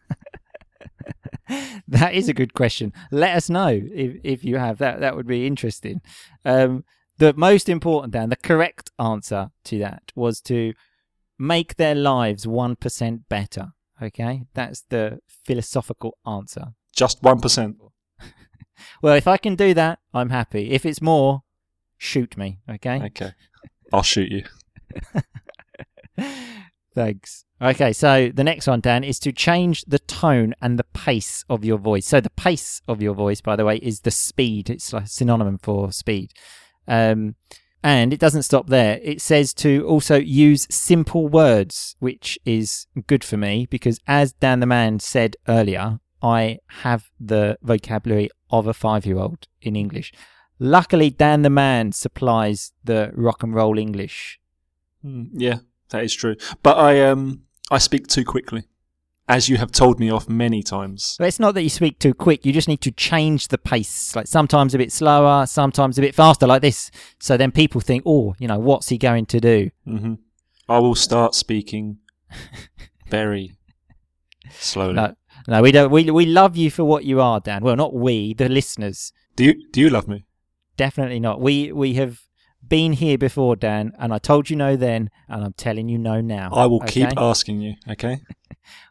that 1.94 2.14
is 2.14 2.28
a 2.28 2.34
good 2.34 2.54
question. 2.54 2.92
Let 3.10 3.36
us 3.36 3.48
know 3.48 3.68
if, 3.68 4.16
if 4.24 4.44
you 4.44 4.56
have 4.56 4.78
that. 4.78 5.00
That 5.00 5.16
would 5.16 5.26
be 5.26 5.46
interesting. 5.46 6.00
Um, 6.44 6.84
the 7.18 7.32
most 7.34 7.68
important, 7.68 8.12
Dan, 8.12 8.28
the 8.30 8.36
correct 8.36 8.90
answer 8.98 9.50
to 9.64 9.78
that 9.78 10.12
was 10.14 10.40
to 10.42 10.74
make 11.38 11.76
their 11.76 11.94
lives 11.94 12.46
1% 12.46 13.20
better. 13.28 13.72
Okay? 14.02 14.42
That's 14.54 14.82
the 14.88 15.20
philosophical 15.28 16.18
answer. 16.26 16.74
Just 16.94 17.22
1%. 17.22 17.76
Well, 19.00 19.14
if 19.14 19.28
I 19.28 19.36
can 19.36 19.54
do 19.54 19.72
that, 19.74 20.00
I'm 20.12 20.30
happy. 20.30 20.72
If 20.72 20.84
it's 20.84 21.00
more, 21.00 21.44
shoot 21.96 22.36
me. 22.36 22.58
Okay? 22.68 23.04
Okay. 23.04 23.30
I'll 23.92 24.02
shoot 24.02 24.32
you. 24.32 24.44
Thanks. 26.94 27.44
Okay, 27.60 27.92
so 27.92 28.30
the 28.32 28.44
next 28.44 28.66
one, 28.66 28.80
Dan, 28.80 29.04
is 29.04 29.18
to 29.20 29.32
change 29.32 29.84
the 29.86 29.98
tone 29.98 30.54
and 30.60 30.78
the 30.78 30.84
pace 30.84 31.44
of 31.48 31.64
your 31.64 31.78
voice. 31.78 32.06
So 32.06 32.20
the 32.20 32.30
pace 32.30 32.80
of 32.86 33.00
your 33.00 33.14
voice, 33.14 33.40
by 33.40 33.56
the 33.56 33.64
way, 33.64 33.76
is 33.76 34.00
the 34.00 34.10
speed. 34.10 34.70
It's 34.70 34.92
like 34.92 35.04
a 35.04 35.08
synonym 35.08 35.58
for 35.58 35.92
speed. 35.92 36.32
Um, 36.86 37.36
and 37.82 38.12
it 38.12 38.20
doesn't 38.20 38.42
stop 38.42 38.68
there. 38.68 38.98
It 39.02 39.20
says 39.20 39.52
to 39.54 39.86
also 39.86 40.16
use 40.16 40.66
simple 40.70 41.28
words, 41.28 41.96
which 41.98 42.38
is 42.44 42.86
good 43.06 43.24
for 43.24 43.36
me 43.36 43.66
because, 43.70 43.98
as 44.06 44.32
Dan 44.32 44.60
the 44.60 44.66
Man 44.66 45.00
said 45.00 45.36
earlier, 45.48 46.00
I 46.22 46.58
have 46.82 47.10
the 47.20 47.58
vocabulary 47.62 48.30
of 48.50 48.66
a 48.66 48.74
five 48.74 49.04
year 49.04 49.18
old 49.18 49.48
in 49.60 49.76
English. 49.76 50.12
Luckily, 50.58 51.10
Dan 51.10 51.42
the 51.42 51.50
Man 51.50 51.92
supplies 51.92 52.72
the 52.82 53.10
rock 53.14 53.42
and 53.42 53.54
roll 53.54 53.78
English 53.78 54.40
Mm, 55.04 55.28
yeah, 55.34 55.58
that 55.90 56.04
is 56.04 56.14
true. 56.14 56.36
But 56.62 56.76
I 56.76 57.00
um 57.02 57.42
I 57.70 57.78
speak 57.78 58.06
too 58.06 58.24
quickly, 58.24 58.64
as 59.28 59.48
you 59.48 59.56
have 59.56 59.72
told 59.72 59.98
me 59.98 60.10
off 60.10 60.28
many 60.28 60.62
times. 60.62 61.16
But 61.18 61.28
it's 61.28 61.40
not 61.40 61.54
that 61.54 61.62
you 61.62 61.70
speak 61.70 61.98
too 61.98 62.14
quick. 62.14 62.44
You 62.44 62.52
just 62.52 62.68
need 62.68 62.80
to 62.82 62.90
change 62.90 63.48
the 63.48 63.58
pace. 63.58 64.14
Like 64.14 64.26
sometimes 64.26 64.74
a 64.74 64.78
bit 64.78 64.92
slower, 64.92 65.46
sometimes 65.46 65.98
a 65.98 66.00
bit 66.00 66.14
faster, 66.14 66.46
like 66.46 66.62
this. 66.62 66.90
So 67.20 67.36
then 67.36 67.50
people 67.50 67.80
think, 67.80 68.02
oh, 68.06 68.34
you 68.38 68.48
know, 68.48 68.58
what's 68.58 68.88
he 68.88 68.98
going 68.98 69.26
to 69.26 69.40
do? 69.40 69.70
hmm 69.84 70.14
I 70.68 70.78
will 70.78 70.94
start 70.94 71.34
speaking 71.34 71.98
very 73.10 73.54
slowly. 74.50 74.94
No, 74.94 75.14
no, 75.46 75.62
we 75.62 75.72
don't. 75.72 75.90
We 75.90 76.10
we 76.10 76.26
love 76.26 76.56
you 76.56 76.70
for 76.70 76.84
what 76.84 77.04
you 77.04 77.20
are, 77.20 77.40
Dan. 77.40 77.62
Well, 77.62 77.76
not 77.76 77.94
we, 77.94 78.34
the 78.34 78.48
listeners. 78.48 79.12
Do 79.36 79.44
you 79.44 79.70
do 79.72 79.80
you 79.80 79.90
love 79.90 80.08
me? 80.08 80.24
Definitely 80.76 81.20
not. 81.20 81.40
We 81.40 81.70
we 81.72 81.94
have 81.94 82.20
been 82.68 82.92
here 82.94 83.18
before, 83.18 83.56
Dan, 83.56 83.92
and 83.98 84.12
I 84.12 84.18
told 84.18 84.50
you 84.50 84.56
no 84.56 84.76
then, 84.76 85.10
and 85.28 85.44
I'm 85.44 85.52
telling 85.54 85.88
you 85.88 85.98
no 85.98 86.20
now. 86.20 86.50
I 86.52 86.66
will 86.66 86.80
keep 86.80 87.16
asking 87.16 87.60
you. 87.60 87.74
Okay. 87.88 88.18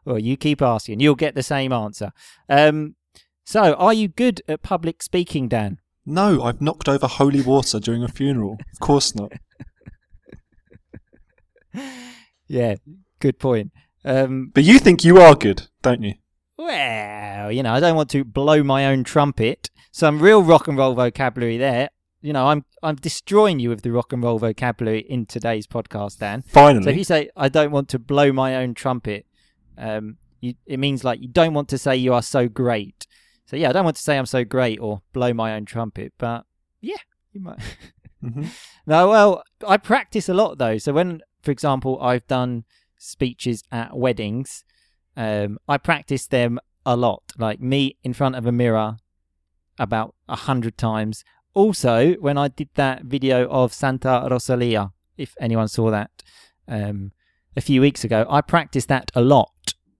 Well, 0.05 0.19
you 0.19 0.38
keep 0.38 0.62
asking. 0.62 0.99
You'll 0.99 1.15
get 1.15 1.33
the 1.33 1.41
same 1.41 1.73
answer. 1.73 2.12
Um. 2.47 2.95
So, 3.43 3.73
are 3.73 3.91
you 3.93 4.07
good 4.07 4.43
at 4.47 4.62
public 4.62 5.01
speaking, 5.01 5.47
Dan? 5.47 5.79
No, 6.05 6.43
I've 6.43 6.62
knocked 6.62 6.88
over 6.88 7.07
holy 7.07 7.41
water 7.41 7.79
during 7.79 8.03
a 8.03 8.07
funeral. 8.07 8.57
Of 8.71 8.79
course 8.79 9.15
not. 9.15 9.31
Yeah, 12.47 12.75
good 13.19 13.39
point. 13.39 13.71
Um, 14.05 14.51
But 14.53 14.63
you 14.63 14.77
think 14.79 15.03
you 15.03 15.19
are 15.19 15.33
good, 15.33 15.67
don't 15.81 16.03
you? 16.03 16.13
Well, 16.57 17.51
you 17.51 17.63
know, 17.63 17.73
I 17.73 17.79
don't 17.79 17.95
want 17.95 18.12
to 18.12 18.23
blow 18.23 18.63
my 18.63 18.86
own 18.86 19.03
trumpet. 19.03 19.71
Some 19.91 20.19
real 20.19 20.43
rock 20.43 20.67
and 20.67 20.77
roll 20.77 20.93
vocabulary 20.93 21.57
there. 21.57 21.89
You 22.21 22.33
know, 22.33 22.47
I'm 22.47 22.63
I'm 22.84 22.96
destroying 22.96 23.60
you 23.60 23.69
with 23.69 23.82
the 23.82 23.91
rock 23.91 24.12
and 24.13 24.22
roll 24.24 24.39
vocabulary 24.39 25.00
in 25.00 25.26
today's 25.26 25.65
podcast, 25.67 26.19
Dan. 26.19 26.41
Finally. 26.43 26.84
So 26.84 26.89
if 26.89 26.98
you 26.98 27.04
say 27.04 27.30
I 27.36 27.50
don't 27.50 27.72
want 27.72 27.89
to 27.89 28.00
blow 28.00 28.32
my 28.32 28.56
own 28.58 28.74
trumpet, 28.74 29.26
um, 29.78 30.17
you, 30.41 30.56
it 30.65 30.78
means 30.80 31.04
like 31.04 31.22
you 31.22 31.28
don't 31.30 31.54
want 31.54 31.69
to 31.69 31.78
say 31.78 31.96
you 31.96 32.13
are 32.13 32.22
so 32.22 32.48
great. 32.48 33.08
So 33.46 33.56
yeah, 33.56 33.69
I 33.69 33.72
don't 33.72 33.86
want 33.86 33.96
to 33.96 34.02
say 34.02 34.17
I'm 34.17 34.26
so 34.26 34.43
great 34.43 34.80
or 34.80 35.02
blow 35.13 35.34
my 35.34 35.54
own 35.56 35.65
trumpet, 35.65 36.13
but 36.17 36.46
yeah, 36.82 36.98
you 37.32 37.41
might. 37.41 37.60
Mhm. 38.24 38.48
No, 38.88 39.10
well, 39.10 39.43
I 39.67 39.76
practice 39.76 40.30
a 40.30 40.34
lot 40.34 40.58
though. 40.58 40.78
So 40.78 40.93
when, 40.93 41.22
for 41.41 41.52
example, 41.52 42.00
I've 42.02 42.26
done 42.28 42.63
speeches 42.98 43.63
at 43.69 43.98
weddings, 43.98 44.63
um, 45.17 45.58
I 45.67 45.78
practice 45.78 46.26
them 46.28 46.58
a 46.86 46.96
lot. 46.96 47.24
Like 47.38 47.60
me 47.60 47.98
in 48.02 48.13
front 48.13 48.36
of 48.36 48.46
a 48.46 48.52
mirror 48.54 48.96
about 49.78 50.15
a 50.30 50.38
hundred 50.38 50.78
times. 50.78 51.26
Also, 51.53 52.13
when 52.15 52.37
I 52.37 52.47
did 52.47 52.69
that 52.75 53.03
video 53.03 53.47
of 53.49 53.73
Santa 53.73 54.27
Rosalia, 54.29 54.91
if 55.17 55.35
anyone 55.39 55.67
saw 55.67 55.91
that 55.91 56.23
um, 56.67 57.11
a 57.55 57.61
few 57.61 57.81
weeks 57.81 58.03
ago, 58.03 58.25
I 58.29 58.41
practiced 58.41 58.87
that 58.87 59.11
a 59.13 59.21
lot. 59.21 59.51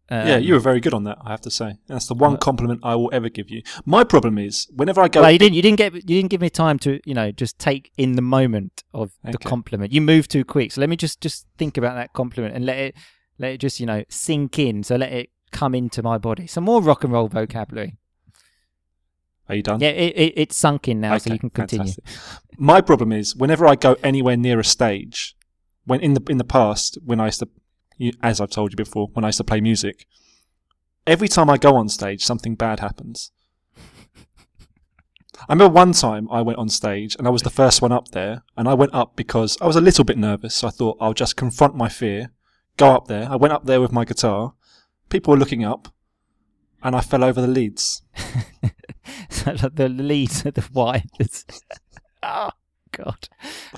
Um, 0.10 0.28
yeah, 0.28 0.38
you 0.38 0.54
were 0.54 0.60
very 0.60 0.80
good 0.80 0.94
on 0.94 1.06
that. 1.06 1.18
I 1.24 1.32
have 1.32 1.42
to 1.42 1.52
say. 1.52 1.76
That's 1.88 2.08
the 2.08 2.14
one 2.14 2.34
Uh, 2.34 2.38
compliment 2.38 2.82
I 2.84 2.96
will 2.96 3.10
ever 3.14 3.30
give 3.30 3.50
you. 3.50 3.62
My 3.86 4.04
problem 4.04 4.38
is 4.38 4.68
whenever 4.76 5.02
I 5.02 5.08
go. 5.08 5.22
Well, 5.22 5.32
you 5.32 5.40
didn't. 5.40 5.56
You 5.56 5.62
didn't 5.62 5.78
get. 5.78 5.94
You 5.94 6.02
didn't 6.02 6.30
give 6.30 6.42
me 6.42 6.50
time 6.50 6.78
to, 6.80 7.00
you 7.06 7.14
know, 7.14 7.32
just 7.32 7.58
take 7.58 7.92
in 7.98 8.14
the 8.14 8.22
moment 8.22 8.84
of 8.94 9.12
the 9.24 9.38
compliment. 9.38 9.94
You 9.94 10.02
moved 10.02 10.30
too 10.30 10.44
quick. 10.44 10.72
So 10.74 10.82
let 10.82 10.90
me 10.90 10.98
just 10.98 11.22
just 11.22 11.48
think 11.58 11.78
about 11.78 11.96
that 11.96 12.14
compliment 12.14 12.54
and 12.56 12.66
let 12.66 12.78
it 12.78 12.96
let 13.40 13.52
it 13.54 13.60
just 13.60 13.80
you 13.80 13.86
know 13.86 14.04
sink 14.10 14.60
in. 14.60 14.84
So 14.84 14.96
let 14.98 15.14
it 15.14 15.30
come 15.52 15.74
into 15.74 16.04
my 16.04 16.18
body. 16.18 16.48
Some 16.48 16.66
more 16.66 16.82
rock 16.82 17.04
and 17.04 17.14
roll 17.14 17.28
vocabulary. 17.30 17.96
Are 19.50 19.56
you 19.56 19.64
done? 19.64 19.80
Yeah, 19.82 19.90
it, 19.90 20.16
it 20.16 20.34
it's 20.38 20.56
sunk 20.56 20.88
in 20.88 21.02
now, 21.02 21.18
so 21.18 21.34
you 21.34 21.40
can 21.40 21.50
continue. 21.50 21.92
fantastic. 21.92 22.58
My 22.58 22.82
problem 22.82 23.12
is 23.12 23.36
whenever 23.36 23.68
I 23.68 23.76
go 23.76 23.96
anywhere 24.04 24.38
near 24.38 24.60
a 24.60 24.64
stage, 24.64 25.36
when 25.86 26.00
in 26.00 26.14
the 26.14 26.22
in 26.30 26.38
the 26.38 26.44
past, 26.44 26.98
when 27.04 27.20
I 27.20 27.26
used 27.26 27.40
to, 27.40 27.50
as 28.22 28.40
I've 28.40 28.52
told 28.52 28.72
you 28.72 28.78
before, 28.78 29.10
when 29.14 29.26
I 29.26 29.30
used 29.30 29.38
to 29.40 29.44
play 29.44 29.60
music, 29.60 30.06
every 31.06 31.28
time 31.28 31.50
I 31.50 31.58
go 31.58 31.76
on 31.76 31.90
stage, 31.90 32.24
something 32.24 32.56
bad 32.56 32.80
happens. 32.80 33.32
I 35.50 35.54
remember 35.54 35.74
one 35.74 35.92
time 35.92 36.30
I 36.32 36.42
went 36.42 36.58
on 36.58 36.70
stage 36.70 37.18
and 37.18 37.28
I 37.28 37.32
was 37.32 37.42
the 37.42 37.50
first 37.50 37.82
one 37.82 37.92
up 37.92 38.10
there, 38.10 38.44
and 38.56 38.70
I 38.70 38.74
went 38.76 38.94
up 38.94 39.18
because 39.18 39.58
I 39.60 39.68
was 39.68 39.76
a 39.76 39.82
little 39.82 40.06
bit 40.06 40.18
nervous. 40.18 40.56
So 40.56 40.68
I 40.68 40.72
thought 40.72 40.98
I'll 41.02 41.14
just 41.14 41.36
confront 41.36 41.76
my 41.76 41.90
fear, 41.90 42.32
go 42.78 42.92
up 42.92 43.08
there. 43.08 43.30
I 43.30 43.36
went 43.36 43.54
up 43.54 43.66
there 43.66 43.82
with 43.82 43.92
my 43.92 44.06
guitar. 44.06 44.54
People 45.10 45.32
were 45.32 45.38
looking 45.38 45.66
up, 45.66 45.90
and 46.82 46.96
I 46.96 47.02
fell 47.02 47.26
over 47.26 47.42
the 47.42 47.48
leads. 47.48 48.04
the 49.74 49.90
leads 49.90 50.46
of 50.46 50.54
the 50.54 50.68
wires. 50.74 51.46
oh 52.24 52.52
God! 52.92 53.28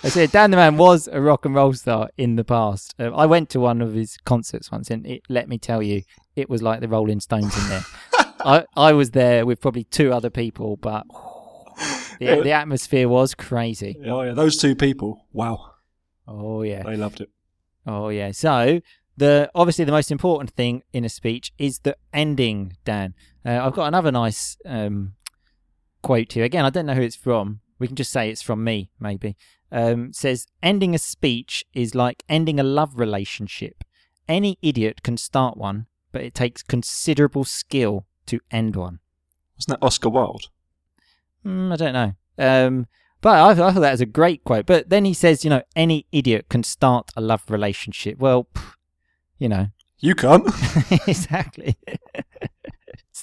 I 0.04 0.10
said 0.10 0.32
Dan 0.32 0.52
the 0.52 0.58
Man 0.58 0.78
was 0.78 1.08
a 1.12 1.22
rock 1.22 1.46
and 1.46 1.56
roll 1.56 1.74
star 1.74 2.10
in 2.18 2.36
the 2.36 2.44
past. 2.44 2.94
Um, 3.00 3.14
I 3.16 3.26
went 3.26 3.50
to 3.52 3.60
one 3.60 3.82
of 3.82 3.94
his 3.94 4.18
concerts 4.26 4.72
once, 4.72 4.90
and 4.90 5.06
it, 5.06 5.22
let 5.30 5.48
me 5.48 5.58
tell 5.58 5.82
you, 5.82 6.04
it 6.36 6.50
was 6.50 6.62
like 6.62 6.82
the 6.82 6.88
Rolling 6.90 7.20
Stones 7.20 7.58
in 7.58 7.70
there. 7.70 7.84
I 8.40 8.66
I 8.76 8.94
was 8.94 9.12
there 9.12 9.46
with 9.46 9.62
probably 9.62 9.86
two 9.86 10.12
other 10.12 10.30
people, 10.30 10.78
but 10.78 11.06
the, 12.20 12.42
the 12.44 12.52
atmosphere 12.52 13.08
was 13.10 13.34
crazy. 13.34 13.98
Oh 14.06 14.22
yeah, 14.22 14.34
those 14.34 14.58
two 14.58 14.76
people. 14.76 15.26
Wow, 15.34 15.72
Oh 16.28 16.62
yeah, 16.64 16.84
they 16.84 16.96
loved 16.98 17.22
it. 17.22 17.30
oh 17.86 18.10
yeah. 18.10 18.32
So 18.32 18.82
the 19.18 19.50
obviously 19.56 19.86
the 19.86 19.92
most 19.92 20.12
important 20.12 20.52
thing 20.52 20.84
in 20.92 21.06
a 21.06 21.10
speech 21.10 21.54
is 21.58 21.80
the 21.80 21.96
ending. 22.14 22.74
Dan, 22.84 23.14
uh, 23.46 23.66
I've 23.66 23.74
got 23.74 23.88
another 23.88 24.12
nice 24.12 24.58
um, 24.66 25.14
quote 26.02 26.34
here. 26.34 26.44
Again, 26.44 26.66
I 26.66 26.70
don't 26.70 26.86
know 26.86 26.94
who 26.94 27.02
it's 27.02 27.16
from. 27.16 27.62
We 27.80 27.88
can 27.88 27.96
just 27.96 28.12
say 28.12 28.30
it's 28.30 28.42
from 28.42 28.64
me, 28.64 28.90
maybe. 29.00 29.36
Um, 29.72 30.14
says 30.14 30.48
ending 30.64 30.96
a 30.96 31.00
speech 31.00 31.66
is 31.74 31.96
like 31.96 32.24
ending 32.30 32.60
a 32.60 32.64
love 32.64 32.98
relationship. 33.00 33.84
Any 34.28 34.58
idiot 34.62 35.04
can 35.04 35.18
start 35.18 35.58
one, 35.58 35.88
but 36.12 36.24
it 36.24 36.34
takes 36.34 36.64
considerable 36.64 37.44
skill 37.44 38.06
to 38.28 38.40
end 38.52 38.76
one. 38.76 39.00
Wasn't 39.58 39.80
that 39.80 39.86
Oscar 39.86 40.10
Wilde? 40.10 40.50
Mm, 41.46 41.74
I 41.74 41.76
don't 41.76 41.94
know. 41.94 42.14
Um, 42.38 42.88
but 43.22 43.30
I, 43.30 43.52
I 43.52 43.56
thought 43.56 43.82
that 43.82 43.92
was 43.92 44.02
a 44.02 44.06
great 44.06 44.44
quote. 44.44 44.66
But 44.66 44.90
then 44.90 45.06
he 45.06 45.14
says, 45.14 45.44
you 45.44 45.50
know, 45.50 45.64
any 45.76 46.06
idiot 46.12 46.48
can 46.50 46.64
start 46.64 47.12
a 47.16 47.22
love 47.22 47.44
relationship. 47.50 48.18
Well, 48.18 48.48
pff, 48.54 48.74
you 49.38 49.50
know, 49.50 49.68
You 50.00 50.16
can't, 50.16 50.46
exactly. 51.08 51.76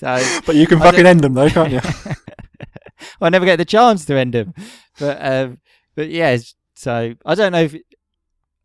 So 0.02 0.40
but 0.46 0.56
you 0.56 0.66
can 0.66 0.82
I 0.82 0.86
fucking 0.86 1.06
end 1.06 1.20
them 1.20 1.34
though, 1.34 1.48
can't 1.48 1.70
you? 1.70 1.80
I 3.20 3.28
never 3.28 3.44
get 3.44 3.56
the 3.56 3.64
chance 3.64 4.04
to 4.06 4.18
end 4.18 4.34
them. 4.34 4.52
But 4.98 5.24
um, 5.24 5.58
but 5.94 6.10
yeah, 6.10 6.36
so 6.74 7.14
I 7.24 7.34
don't 7.36 7.52
know 7.52 7.62
if 7.62 7.76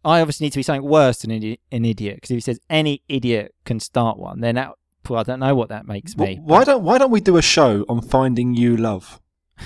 I 0.04 0.20
obviously 0.20 0.46
need 0.46 0.54
to 0.54 0.60
be 0.60 0.64
something 0.64 0.90
worse 0.90 1.20
than 1.20 1.32
an 1.32 1.86
idiot 1.86 2.16
because 2.16 2.32
if 2.32 2.38
he 2.38 2.42
says 2.42 2.60
any 2.72 3.04
idiot 3.08 3.54
can 3.66 3.80
start 3.80 4.18
one, 4.18 4.42
then 4.42 4.56
that 4.56 4.72
well, 5.08 5.20
I 5.20 5.24
don't 5.24 5.40
know 5.40 5.54
what 5.54 5.70
that 5.70 5.88
makes 5.88 6.14
Wh- 6.14 6.20
me. 6.20 6.40
Why 6.44 6.64
don't 6.64 6.84
Why 6.84 6.98
don't 6.98 7.12
we 7.12 7.22
do 7.22 7.38
a 7.38 7.42
show 7.44 7.86
on 7.88 8.02
finding 8.02 8.56
you 8.56 8.76
love? 8.76 9.22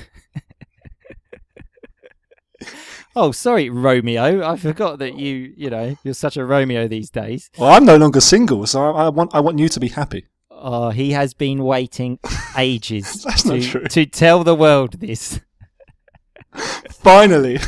Oh, 3.13 3.33
sorry, 3.33 3.69
Romeo. 3.69 4.41
I 4.47 4.55
forgot 4.55 4.99
that 4.99 5.17
you 5.17 5.53
you 5.57 5.69
know 5.69 5.97
you're 6.01 6.13
such 6.13 6.37
a 6.37 6.45
Romeo 6.45 6.87
these 6.87 7.09
days. 7.09 7.49
Well, 7.57 7.69
I'm 7.69 7.83
no 7.83 7.97
longer 7.97 8.21
single, 8.21 8.65
so 8.65 8.81
I, 8.81 9.07
I 9.07 9.09
want 9.09 9.35
I 9.35 9.41
want 9.41 9.59
you 9.59 9.67
to 9.67 9.79
be 9.81 9.89
happy. 9.89 10.27
Oh, 10.61 10.91
he 10.91 11.11
has 11.11 11.33
been 11.33 11.63
waiting 11.63 12.19
ages 12.57 13.23
to, 13.43 13.87
to 13.89 14.05
tell 14.05 14.43
the 14.43 14.55
world 14.55 14.99
this. 14.99 15.39
Finally, 16.91 17.59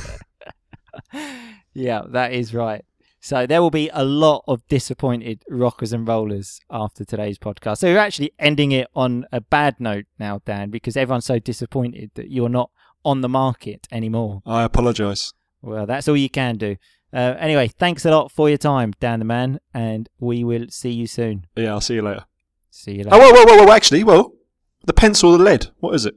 Yeah, 1.73 2.01
that 2.09 2.33
is 2.33 2.53
right. 2.53 2.85
So 3.19 3.47
there 3.47 3.61
will 3.61 3.71
be 3.71 3.89
a 3.93 4.03
lot 4.03 4.43
of 4.47 4.67
disappointed 4.67 5.43
rockers 5.49 5.93
and 5.93 6.07
rollers 6.07 6.59
after 6.69 7.05
today's 7.05 7.39
podcast. 7.39 7.77
So 7.77 7.87
we're 7.87 7.97
actually 7.97 8.33
ending 8.37 8.73
it 8.73 8.89
on 8.95 9.25
a 9.31 9.39
bad 9.39 9.79
note 9.79 10.05
now, 10.19 10.41
Dan, 10.45 10.69
because 10.69 10.97
everyone's 10.97 11.25
so 11.25 11.39
disappointed 11.39 12.11
that 12.15 12.29
you're 12.29 12.49
not 12.49 12.69
on 13.05 13.21
the 13.21 13.29
market 13.29 13.87
anymore. 13.91 14.41
I 14.45 14.63
apologise. 14.63 15.33
Well, 15.61 15.85
that's 15.85 16.09
all 16.09 16.17
you 16.17 16.29
can 16.29 16.57
do. 16.57 16.75
Uh, 17.13 17.35
anyway, 17.39 17.69
thanks 17.69 18.05
a 18.05 18.11
lot 18.11 18.31
for 18.31 18.49
your 18.49 18.57
time, 18.57 18.93
Dan 18.99 19.19
the 19.19 19.25
man, 19.25 19.59
and 19.73 20.09
we 20.19 20.43
will 20.43 20.65
see 20.69 20.91
you 20.91 21.07
soon. 21.07 21.45
Yeah, 21.55 21.71
I'll 21.71 21.81
see 21.81 21.95
you 21.95 22.01
later. 22.01 22.25
See 22.75 22.93
you 22.93 23.03
later. 23.03 23.09
Oh, 23.11 23.19
whoa, 23.19 23.31
whoa, 23.31 23.45
whoa, 23.45 23.65
whoa! 23.65 23.71
Actually, 23.71 24.03
well, 24.03 24.33
the 24.83 24.93
pencil 24.93 25.29
or 25.29 25.37
the 25.37 25.43
lead? 25.43 25.67
What 25.79 25.93
is 25.93 26.07
it? 26.07 26.15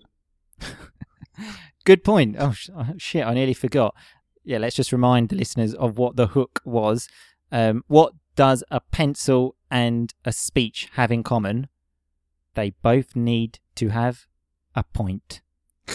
Good 1.85 2.03
point. 2.03 2.37
Oh, 2.38 2.53
sh- 2.53 2.71
oh, 2.75 2.95
shit, 2.97 3.27
I 3.27 3.35
nearly 3.35 3.53
forgot. 3.53 3.95
Yeah, 4.42 4.57
let's 4.57 4.75
just 4.75 4.90
remind 4.90 5.29
the 5.29 5.37
listeners 5.37 5.75
of 5.75 5.99
what 5.99 6.16
the 6.16 6.29
hook 6.29 6.62
was. 6.64 7.09
Um, 7.53 7.85
what 7.88 8.14
does 8.37 8.64
a 8.71 8.81
pencil 8.81 9.55
and 9.71 10.14
a 10.25 10.33
speech 10.33 10.88
have 10.95 11.12
in 11.12 11.23
common? 11.23 11.69
They 12.55 12.71
both 12.71 13.14
need 13.14 13.59
to 13.75 13.90
have 13.90 14.27
a 14.75 14.83
point. 14.83 15.42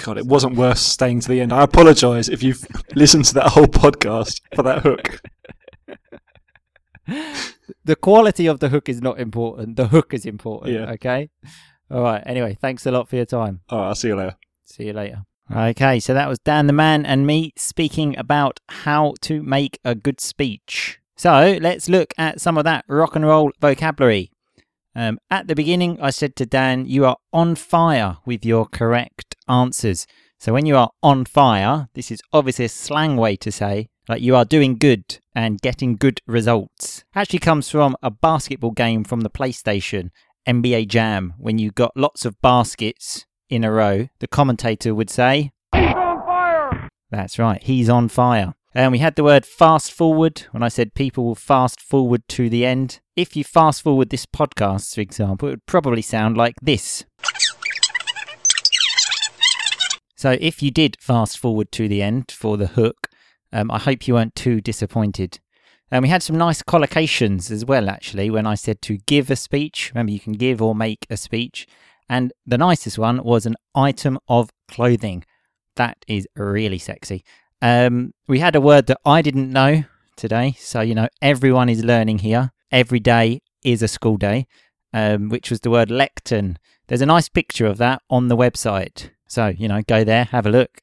God, 0.04 0.20
it 0.20 0.28
wasn't 0.28 0.58
worth 0.58 0.78
staying 0.78 1.22
to 1.22 1.28
the 1.28 1.42
end. 1.42 1.52
I 1.52 1.64
apologise 1.64 2.30
if 2.30 2.44
you've 2.44 2.64
listened 2.96 3.26
to 3.26 3.34
that 3.34 3.48
whole 3.48 3.66
podcast 3.66 4.42
for 4.56 4.62
that 4.62 4.84
hook. 4.84 5.22
The 7.86 7.96
quality 7.96 8.48
of 8.48 8.60
the 8.60 8.70
hook 8.70 8.90
is 8.90 9.02
not 9.02 9.20
important. 9.20 9.76
The 9.76 9.88
hook 9.88 10.14
is 10.14 10.26
important. 10.26 10.74
Yeah. 10.74 10.92
Okay. 10.92 11.30
All 11.90 12.04
right. 12.04 12.24
Anyway, 12.26 12.58
thanks 12.60 12.86
a 12.86 12.92
lot 12.92 13.08
for 13.08 13.16
your 13.16 13.26
time. 13.26 13.62
All 13.70 13.80
right, 13.80 13.88
I'll 13.88 13.96
see 13.96 14.10
you 14.10 14.16
later. 14.16 14.36
See 14.66 14.86
you 14.86 14.94
later. 14.94 15.24
Okay, 15.54 16.00
so 16.00 16.14
that 16.14 16.30
was 16.30 16.40
Dan 16.40 16.68
the 16.68 16.74
Man 16.74 17.06
and 17.06 17.28
me 17.28 17.52
speaking 17.58 18.18
about 18.18 18.62
how 18.70 19.16
to 19.22 19.44
make 19.44 19.80
a 19.84 19.96
good 19.96 20.22
speech. 20.22 21.00
So 21.18 21.58
let's 21.62 21.90
look 21.90 22.14
at 22.18 22.40
some 22.40 22.58
of 22.58 22.64
that 22.64 22.86
rock 22.88 23.16
and 23.16 23.26
roll 23.26 23.52
vocabulary. 23.60 24.32
Um, 24.96 25.20
at 25.30 25.48
the 25.48 25.56
beginning, 25.56 26.00
I 26.02 26.10
said 26.10 26.36
to 26.38 26.46
Dan, 26.46 26.86
You 26.86 27.06
are 27.06 27.18
on 27.34 27.56
fire 27.56 28.18
with 28.26 28.46
your 28.46 28.66
correct 28.66 29.36
answers. 29.48 30.08
So 30.40 30.54
when 30.54 30.66
you 30.66 30.78
are 30.78 30.92
on 31.04 31.26
fire, 31.26 31.90
this 31.94 32.12
is 32.12 32.22
obviously 32.32 32.66
a 32.66 32.70
slang 32.70 33.18
way 33.18 33.36
to 33.36 33.52
say 33.52 33.90
like 34.08 34.22
you 34.22 34.36
are 34.36 34.46
doing 34.46 34.78
good 34.78 35.20
and 35.36 35.62
getting 35.62 35.96
good 35.96 36.22
results. 36.28 37.04
Actually 37.16 37.40
comes 37.40 37.70
from 37.70 37.96
a 38.02 38.12
basketball 38.12 38.72
game 38.72 39.04
from 39.04 39.22
the 39.22 39.30
PlayStation, 39.30 40.10
NBA 40.48 40.88
Jam, 40.88 41.34
when 41.38 41.58
you 41.58 41.72
got 41.72 41.96
lots 41.96 42.26
of 42.26 42.42
baskets 42.42 43.26
in 43.50 43.64
a 43.64 43.72
row. 43.72 44.10
The 44.20 44.28
commentator 44.28 44.96
would 44.96 45.10
say, 45.10 45.52
He's 45.74 45.94
on 45.94 46.26
fire! 46.26 46.90
That's 47.10 47.40
right, 47.40 47.62
he's 47.62 47.90
on 47.90 48.10
fire. 48.10 48.54
And 48.74 48.94
we 48.94 49.00
had 49.00 49.16
the 49.16 49.24
word 49.24 49.46
fast 49.46 49.92
forward 49.92 50.46
when 50.52 50.64
I 50.64 50.70
said 50.70 50.94
people 50.94 51.26
will 51.26 51.36
fast 51.36 51.82
forward 51.82 52.26
to 52.30 52.50
the 52.50 52.66
end. 52.66 53.02
If 53.18 53.36
you 53.36 53.44
fast 53.44 53.82
forward 53.82 54.10
this 54.10 54.26
podcast, 54.26 54.96
for 54.96 55.02
example, 55.02 55.50
it 55.50 55.52
would 55.52 55.66
probably 55.66 56.02
sound 56.02 56.38
like 56.38 56.56
this. 56.62 57.04
So 60.16 60.38
if 60.40 60.62
you 60.62 60.72
did 60.72 60.98
fast 61.02 61.38
forward 61.38 61.72
to 61.74 61.90
the 61.90 62.02
end 62.02 62.32
for 62.32 62.56
the 62.56 62.68
hook, 62.68 63.10
um, 63.54 63.72
I 63.72 63.80
hope 63.80 64.08
you 64.08 64.16
weren't 64.16 64.36
too 64.36 64.62
disappointed. 64.62 65.40
And 65.92 66.04
we 66.04 66.10
had 66.10 66.24
some 66.24 66.38
nice 66.38 66.62
collocations 66.62 67.52
as 67.52 67.66
well, 67.66 67.90
actually, 67.90 68.30
when 68.30 68.48
I 68.48 68.56
said 68.56 68.82
to 68.84 68.98
give 68.98 69.30
a 69.30 69.36
speech. 69.36 69.92
Remember, 69.94 70.14
you 70.14 70.22
can 70.22 70.34
give 70.34 70.62
or 70.62 70.74
make 70.74 71.06
a 71.10 71.18
speech. 71.18 71.68
And 72.08 72.32
the 72.46 72.58
nicest 72.58 72.98
one 72.98 73.24
was 73.24 73.46
an 73.46 73.56
item 73.76 74.18
of 74.28 74.52
clothing. 74.70 75.26
That 75.76 75.98
is 76.08 76.28
really 76.36 76.78
sexy. 76.78 77.24
Um, 77.62 78.14
we 78.28 78.40
had 78.40 78.56
a 78.56 78.62
word 78.62 78.88
that 78.88 79.00
I 79.06 79.22
didn't 79.22 79.52
know 79.52 79.84
today. 80.16 80.56
So, 80.58 80.82
you 80.82 80.96
know, 80.96 81.10
everyone 81.22 81.68
is 81.70 81.84
learning 81.84 82.20
here. 82.20 82.52
Every 82.72 83.00
day 83.00 83.42
is 83.64 83.82
a 83.82 83.88
school 83.88 84.18
day, 84.18 84.48
um, 84.94 85.30
which 85.30 85.50
was 85.50 85.60
the 85.60 85.70
word 85.70 85.92
lectern. 85.92 86.58
There's 86.88 87.02
a 87.02 87.06
nice 87.06 87.30
picture 87.30 87.66
of 87.66 87.78
that 87.78 88.02
on 88.10 88.30
the 88.30 88.38
website. 88.38 89.10
So, 89.28 89.48
you 89.48 89.68
know, 89.68 89.82
go 89.82 90.04
there, 90.04 90.26
have 90.26 90.46
a 90.46 90.50
look. 90.50 90.80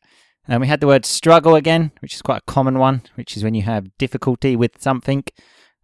And 0.49 0.63
we 0.63 0.67
had 0.67 0.81
the 0.81 0.87
word 0.87 1.05
struggle 1.05 1.55
again, 1.55 1.93
which 2.01 2.15
is 2.15 2.23
quite 2.23 2.39
a 2.39 2.53
common 2.53 2.79
one, 2.79 3.03
which 3.17 3.37
is 3.37 3.45
when 3.45 3.55
you 3.55 3.63
have 3.63 3.97
difficulty 3.99 4.57
with 4.57 4.81
something. 4.81 5.25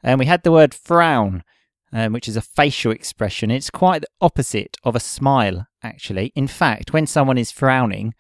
And 0.03 0.19
we 0.19 0.25
had 0.25 0.43
the 0.43 0.53
word 0.53 0.73
frown, 0.73 1.45
um, 1.93 2.15
which 2.15 2.27
is 2.27 2.37
a 2.37 2.43
facial 2.43 2.91
expression. 2.91 3.51
It's 3.51 3.71
quite 3.71 4.01
the 4.01 4.09
opposite 4.23 4.79
of 4.83 4.97
a 4.97 5.01
smile, 5.01 5.67
actually. 5.83 6.33
In 6.35 6.47
fact, 6.47 6.95
when 6.95 7.07
someone 7.07 7.37
is 7.37 7.53
frowning, 7.53 8.15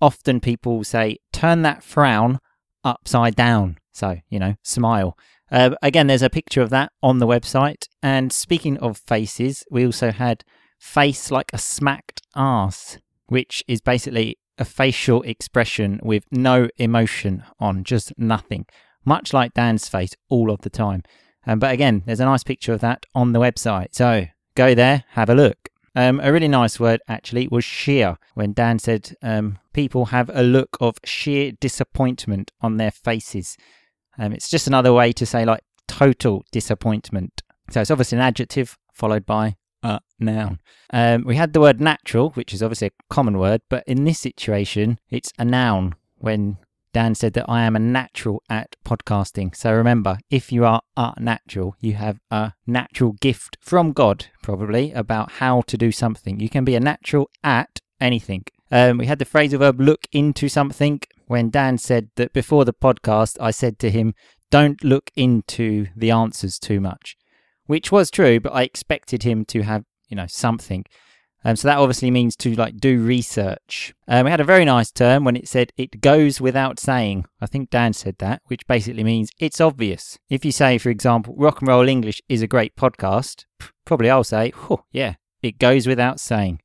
often 0.00 0.40
people 0.40 0.84
say, 0.84 1.18
turn 1.32 1.62
that 1.62 1.82
frown 1.82 2.40
upside 2.82 3.36
down. 3.36 3.76
So, 3.92 4.16
you 4.30 4.38
know, 4.38 4.54
smile. 4.62 5.18
Uh, 5.52 5.74
again, 5.82 6.06
there's 6.06 6.22
a 6.22 6.30
picture 6.30 6.62
of 6.62 6.70
that 6.70 6.92
on 7.02 7.18
the 7.18 7.26
website. 7.26 7.88
And 8.02 8.32
speaking 8.32 8.78
of 8.78 8.96
faces, 8.96 9.64
we 9.70 9.84
also 9.84 10.12
had 10.12 10.44
face 10.78 11.30
like 11.30 11.50
a 11.52 11.58
smacked 11.58 12.22
ass, 12.34 12.98
which 13.26 13.62
is 13.68 13.82
basically 13.82 14.38
a 14.60 14.64
facial 14.64 15.22
expression 15.22 15.98
with 16.02 16.24
no 16.30 16.68
emotion 16.76 17.42
on, 17.58 17.82
just 17.82 18.12
nothing, 18.18 18.66
much 19.04 19.32
like 19.32 19.54
Dan's 19.54 19.88
face 19.88 20.14
all 20.28 20.50
of 20.50 20.60
the 20.60 20.70
time. 20.70 21.02
Um, 21.46 21.58
but 21.58 21.72
again, 21.72 22.02
there's 22.04 22.20
a 22.20 22.26
nice 22.26 22.44
picture 22.44 22.74
of 22.74 22.80
that 22.80 23.06
on 23.14 23.32
the 23.32 23.40
website. 23.40 23.88
So 23.92 24.26
go 24.54 24.74
there, 24.74 25.04
have 25.12 25.30
a 25.30 25.34
look. 25.34 25.70
Um, 25.96 26.20
a 26.22 26.32
really 26.32 26.46
nice 26.46 26.78
word 26.78 27.00
actually 27.08 27.48
was 27.48 27.64
sheer 27.64 28.16
when 28.34 28.52
Dan 28.52 28.78
said 28.78 29.16
um, 29.22 29.58
people 29.72 30.06
have 30.06 30.30
a 30.32 30.42
look 30.42 30.76
of 30.80 30.98
sheer 31.04 31.52
disappointment 31.52 32.52
on 32.60 32.76
their 32.76 32.92
faces. 32.92 33.56
Um, 34.18 34.32
it's 34.32 34.50
just 34.50 34.66
another 34.66 34.92
way 34.92 35.12
to 35.12 35.26
say 35.26 35.44
like 35.44 35.62
total 35.88 36.44
disappointment. 36.52 37.42
So 37.70 37.80
it's 37.80 37.90
obviously 37.90 38.18
an 38.18 38.22
adjective 38.22 38.76
followed 38.92 39.24
by 39.24 39.56
a 39.82 40.00
noun. 40.18 40.60
Um, 40.92 41.24
we 41.24 41.36
had 41.36 41.52
the 41.52 41.60
word 41.60 41.80
natural, 41.80 42.30
which 42.30 42.52
is 42.52 42.62
obviously 42.62 42.88
a 42.88 43.14
common 43.14 43.38
word, 43.38 43.62
but 43.68 43.84
in 43.86 44.04
this 44.04 44.18
situation, 44.18 44.98
it's 45.10 45.32
a 45.38 45.44
noun 45.44 45.94
when 46.18 46.58
Dan 46.92 47.14
said 47.14 47.34
that 47.34 47.48
I 47.48 47.62
am 47.62 47.76
a 47.76 47.80
natural 47.80 48.42
at 48.50 48.74
podcasting. 48.84 49.54
So 49.54 49.72
remember, 49.72 50.18
if 50.28 50.50
you 50.50 50.64
are 50.64 50.82
a 50.96 51.14
natural, 51.18 51.76
you 51.80 51.94
have 51.94 52.18
a 52.30 52.52
natural 52.66 53.12
gift 53.20 53.56
from 53.60 53.92
God, 53.92 54.26
probably, 54.42 54.92
about 54.92 55.32
how 55.32 55.62
to 55.62 55.76
do 55.76 55.92
something. 55.92 56.40
You 56.40 56.48
can 56.48 56.64
be 56.64 56.74
a 56.74 56.80
natural 56.80 57.30
at 57.44 57.78
anything. 58.00 58.44
Um, 58.72 58.98
we 58.98 59.06
had 59.06 59.18
the 59.18 59.24
phrasal 59.24 59.58
verb 59.58 59.80
look 59.80 60.06
into 60.12 60.48
something 60.48 61.00
when 61.26 61.50
Dan 61.50 61.78
said 61.78 62.10
that 62.16 62.32
before 62.32 62.64
the 62.64 62.72
podcast, 62.72 63.36
I 63.40 63.52
said 63.52 63.78
to 63.80 63.90
him, 63.90 64.14
don't 64.50 64.82
look 64.82 65.12
into 65.14 65.86
the 65.96 66.10
answers 66.10 66.58
too 66.58 66.80
much, 66.80 67.16
which 67.70 67.92
was 67.92 68.10
true, 68.10 68.40
but 68.40 68.52
I 68.52 68.64
expected 68.64 69.22
him 69.22 69.44
to 69.44 69.62
have, 69.62 69.84
you 70.08 70.16
know, 70.16 70.26
something. 70.26 70.84
Um, 71.44 71.54
so 71.54 71.68
that 71.68 71.78
obviously 71.78 72.10
means 72.10 72.34
to 72.38 72.56
like 72.56 72.78
do 72.78 73.00
research. 73.00 73.94
Um, 74.08 74.24
we 74.24 74.32
had 74.32 74.40
a 74.40 74.44
very 74.44 74.64
nice 74.64 74.90
term 74.90 75.22
when 75.22 75.36
it 75.36 75.46
said 75.46 75.72
it 75.76 76.00
goes 76.00 76.40
without 76.40 76.80
saying. 76.80 77.26
I 77.40 77.46
think 77.46 77.70
Dan 77.70 77.92
said 77.92 78.16
that, 78.18 78.42
which 78.46 78.66
basically 78.66 79.04
means 79.04 79.30
it's 79.38 79.60
obvious. 79.60 80.18
If 80.28 80.44
you 80.44 80.50
say, 80.50 80.78
for 80.78 80.90
example, 80.90 81.36
Rock 81.38 81.60
and 81.60 81.68
Roll 81.68 81.88
English 81.88 82.20
is 82.28 82.42
a 82.42 82.48
great 82.48 82.74
podcast, 82.74 83.44
probably 83.84 84.10
I'll 84.10 84.24
say, 84.24 84.52
oh, 84.68 84.82
yeah, 84.90 85.14
it 85.40 85.60
goes 85.60 85.86
without 85.86 86.18
saying. 86.18 86.60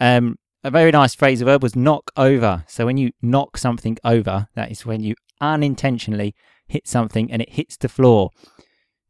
Um, 0.00 0.40
a 0.64 0.72
very 0.72 0.90
nice 0.90 1.14
phrase 1.14 1.40
phrasal 1.40 1.44
verb 1.44 1.62
was 1.62 1.76
knock 1.76 2.10
over. 2.16 2.64
So 2.66 2.84
when 2.84 2.96
you 2.96 3.12
knock 3.22 3.56
something 3.56 3.96
over, 4.02 4.48
that 4.56 4.72
is 4.72 4.84
when 4.84 5.04
you 5.04 5.14
unintentionally 5.40 6.34
hit 6.66 6.88
something 6.88 7.30
and 7.30 7.40
it 7.40 7.52
hits 7.52 7.76
the 7.76 7.88
floor. 7.88 8.30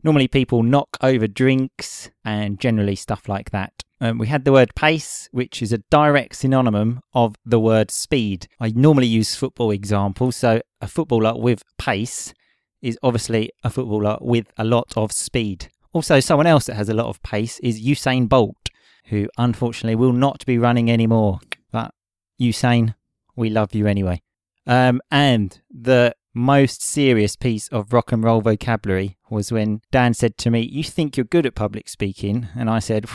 Normally, 0.02 0.28
people 0.28 0.62
knock 0.62 0.96
over 1.00 1.26
drinks 1.26 2.10
and 2.24 2.60
generally 2.60 2.96
stuff 2.96 3.28
like 3.28 3.50
that. 3.50 3.72
Um, 4.00 4.18
we 4.18 4.26
had 4.26 4.44
the 4.44 4.52
word 4.52 4.74
pace, 4.74 5.28
which 5.32 5.62
is 5.62 5.72
a 5.72 5.78
direct 5.90 6.36
synonym 6.36 7.00
of 7.14 7.34
the 7.44 7.58
word 7.58 7.90
speed. 7.90 8.46
I 8.60 8.72
normally 8.74 9.06
use 9.06 9.34
football 9.34 9.70
examples. 9.70 10.36
So, 10.36 10.60
a 10.80 10.86
footballer 10.86 11.34
with 11.36 11.62
pace 11.78 12.34
is 12.82 12.98
obviously 13.02 13.50
a 13.64 13.70
footballer 13.70 14.18
with 14.20 14.46
a 14.58 14.64
lot 14.64 14.92
of 14.96 15.12
speed. 15.12 15.68
Also, 15.92 16.20
someone 16.20 16.46
else 16.46 16.66
that 16.66 16.74
has 16.74 16.90
a 16.90 16.94
lot 16.94 17.06
of 17.06 17.22
pace 17.22 17.58
is 17.60 17.82
Usain 17.82 18.28
Bolt, 18.28 18.68
who 19.06 19.28
unfortunately 19.38 19.96
will 19.96 20.12
not 20.12 20.44
be 20.44 20.58
running 20.58 20.90
anymore. 20.90 21.40
But 21.72 21.92
Usain, 22.40 22.94
we 23.34 23.48
love 23.48 23.74
you 23.74 23.86
anyway. 23.86 24.20
Um, 24.66 25.00
and 25.10 25.58
the 25.70 26.14
most 26.36 26.82
serious 26.82 27.34
piece 27.34 27.66
of 27.68 27.94
rock 27.94 28.12
and 28.12 28.22
roll 28.22 28.42
vocabulary 28.42 29.16
was 29.30 29.50
when 29.50 29.80
Dan 29.90 30.12
said 30.12 30.36
to 30.38 30.50
me, 30.50 30.60
You 30.60 30.84
think 30.84 31.16
you're 31.16 31.24
good 31.24 31.46
at 31.46 31.54
public 31.54 31.88
speaking? 31.88 32.48
And 32.54 32.68
I 32.68 32.78
said, 32.78 33.06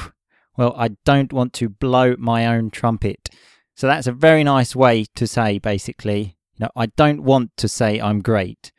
Well, 0.58 0.74
I 0.76 0.90
don't 1.06 1.32
want 1.32 1.54
to 1.54 1.70
blow 1.70 2.16
my 2.18 2.48
own 2.48 2.72
trumpet. 2.72 3.30
So 3.76 3.86
that's 3.88 4.08
a 4.08 4.12
very 4.12 4.44
nice 4.44 4.76
way 4.76 5.06
to 5.16 5.28
say, 5.28 5.60
basically, 5.60 6.36
you 6.56 6.66
know, 6.66 6.72
I 6.76 6.88
don't 6.88 7.24
want 7.24 7.56
to 7.58 7.68
say 7.68 8.02
I'm 8.02 8.22
great, 8.22 8.72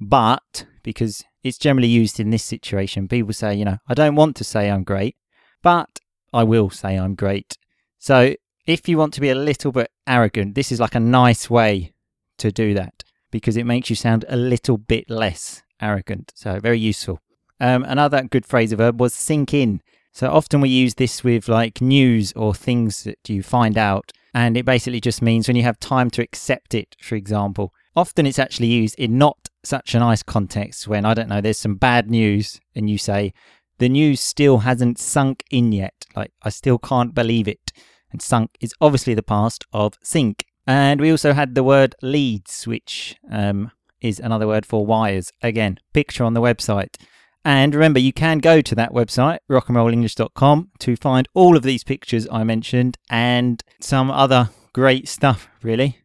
but 0.00 0.66
because 0.82 1.24
it's 1.42 1.58
generally 1.58 1.88
used 1.88 2.18
in 2.18 2.30
this 2.30 2.44
situation, 2.44 3.08
people 3.08 3.32
say, 3.32 3.54
you 3.54 3.64
know, 3.64 3.78
I 3.88 3.94
don't 3.94 4.16
want 4.16 4.36
to 4.36 4.44
say 4.44 4.68
I'm 4.68 4.84
great, 4.84 5.16
but 5.62 6.00
I 6.32 6.42
will 6.42 6.70
say 6.70 6.96
I'm 6.96 7.14
great. 7.14 7.56
So 7.98 8.34
if 8.66 8.88
you 8.88 8.98
want 8.98 9.14
to 9.14 9.20
be 9.20 9.30
a 9.30 9.34
little 9.34 9.70
bit 9.70 9.90
arrogant, 10.08 10.56
this 10.56 10.70
is 10.72 10.80
like 10.80 10.96
a 10.96 11.00
nice 11.00 11.48
way 11.48 11.92
to 12.38 12.50
do 12.52 12.74
that 12.74 13.04
because 13.36 13.56
it 13.56 13.66
makes 13.66 13.90
you 13.90 13.96
sound 13.96 14.24
a 14.28 14.36
little 14.36 14.78
bit 14.78 15.10
less 15.10 15.62
arrogant. 15.80 16.32
So 16.34 16.58
very 16.60 16.78
useful. 16.78 17.20
Um, 17.60 17.84
another 17.84 18.22
good 18.22 18.44
phrasal 18.44 18.78
verb 18.78 19.00
was 19.00 19.14
sink 19.14 19.54
in. 19.54 19.80
So 20.12 20.30
often 20.30 20.60
we 20.60 20.68
use 20.68 20.94
this 20.94 21.22
with 21.22 21.48
like 21.48 21.80
news 21.80 22.32
or 22.32 22.54
things 22.54 23.04
that 23.04 23.28
you 23.28 23.42
find 23.42 23.76
out, 23.76 24.12
and 24.32 24.56
it 24.56 24.64
basically 24.64 25.00
just 25.00 25.20
means 25.20 25.46
when 25.46 25.56
you 25.56 25.62
have 25.62 25.78
time 25.78 26.10
to 26.10 26.22
accept 26.22 26.74
it, 26.74 26.96
for 27.00 27.14
example. 27.14 27.72
Often 27.94 28.26
it's 28.26 28.38
actually 28.38 28.68
used 28.68 28.98
in 28.98 29.18
not 29.18 29.48
such 29.62 29.94
a 29.94 29.98
nice 29.98 30.22
context 30.22 30.88
when, 30.88 31.04
I 31.04 31.14
don't 31.14 31.28
know, 31.28 31.40
there's 31.40 31.58
some 31.58 31.76
bad 31.76 32.10
news 32.10 32.60
and 32.74 32.88
you 32.88 32.98
say, 32.98 33.32
the 33.78 33.88
news 33.88 34.20
still 34.20 34.58
hasn't 34.58 34.98
sunk 34.98 35.44
in 35.50 35.72
yet. 35.72 36.06
Like, 36.14 36.32
I 36.42 36.48
still 36.48 36.78
can't 36.78 37.14
believe 37.14 37.48
it. 37.48 37.72
And 38.10 38.22
sunk 38.22 38.56
is 38.60 38.74
obviously 38.80 39.14
the 39.14 39.22
past 39.22 39.64
of 39.72 39.98
sink. 40.02 40.44
And 40.66 41.00
we 41.00 41.10
also 41.10 41.32
had 41.32 41.54
the 41.54 41.62
word 41.62 41.94
leads, 42.02 42.66
which 42.66 43.16
um, 43.30 43.70
is 44.00 44.18
another 44.18 44.46
word 44.46 44.66
for 44.66 44.84
wires. 44.84 45.32
Again, 45.42 45.78
picture 45.92 46.24
on 46.24 46.34
the 46.34 46.40
website. 46.40 46.96
And 47.44 47.74
remember, 47.74 48.00
you 48.00 48.12
can 48.12 48.38
go 48.38 48.60
to 48.60 48.74
that 48.74 48.92
website, 48.92 49.38
rockandrollenglish.com, 49.48 50.70
to 50.80 50.96
find 50.96 51.28
all 51.32 51.56
of 51.56 51.62
these 51.62 51.84
pictures 51.84 52.26
I 52.32 52.42
mentioned 52.42 52.96
and 53.08 53.62
some 53.80 54.10
other 54.10 54.50
great 54.72 55.08
stuff, 55.08 55.48
really. 55.62 55.98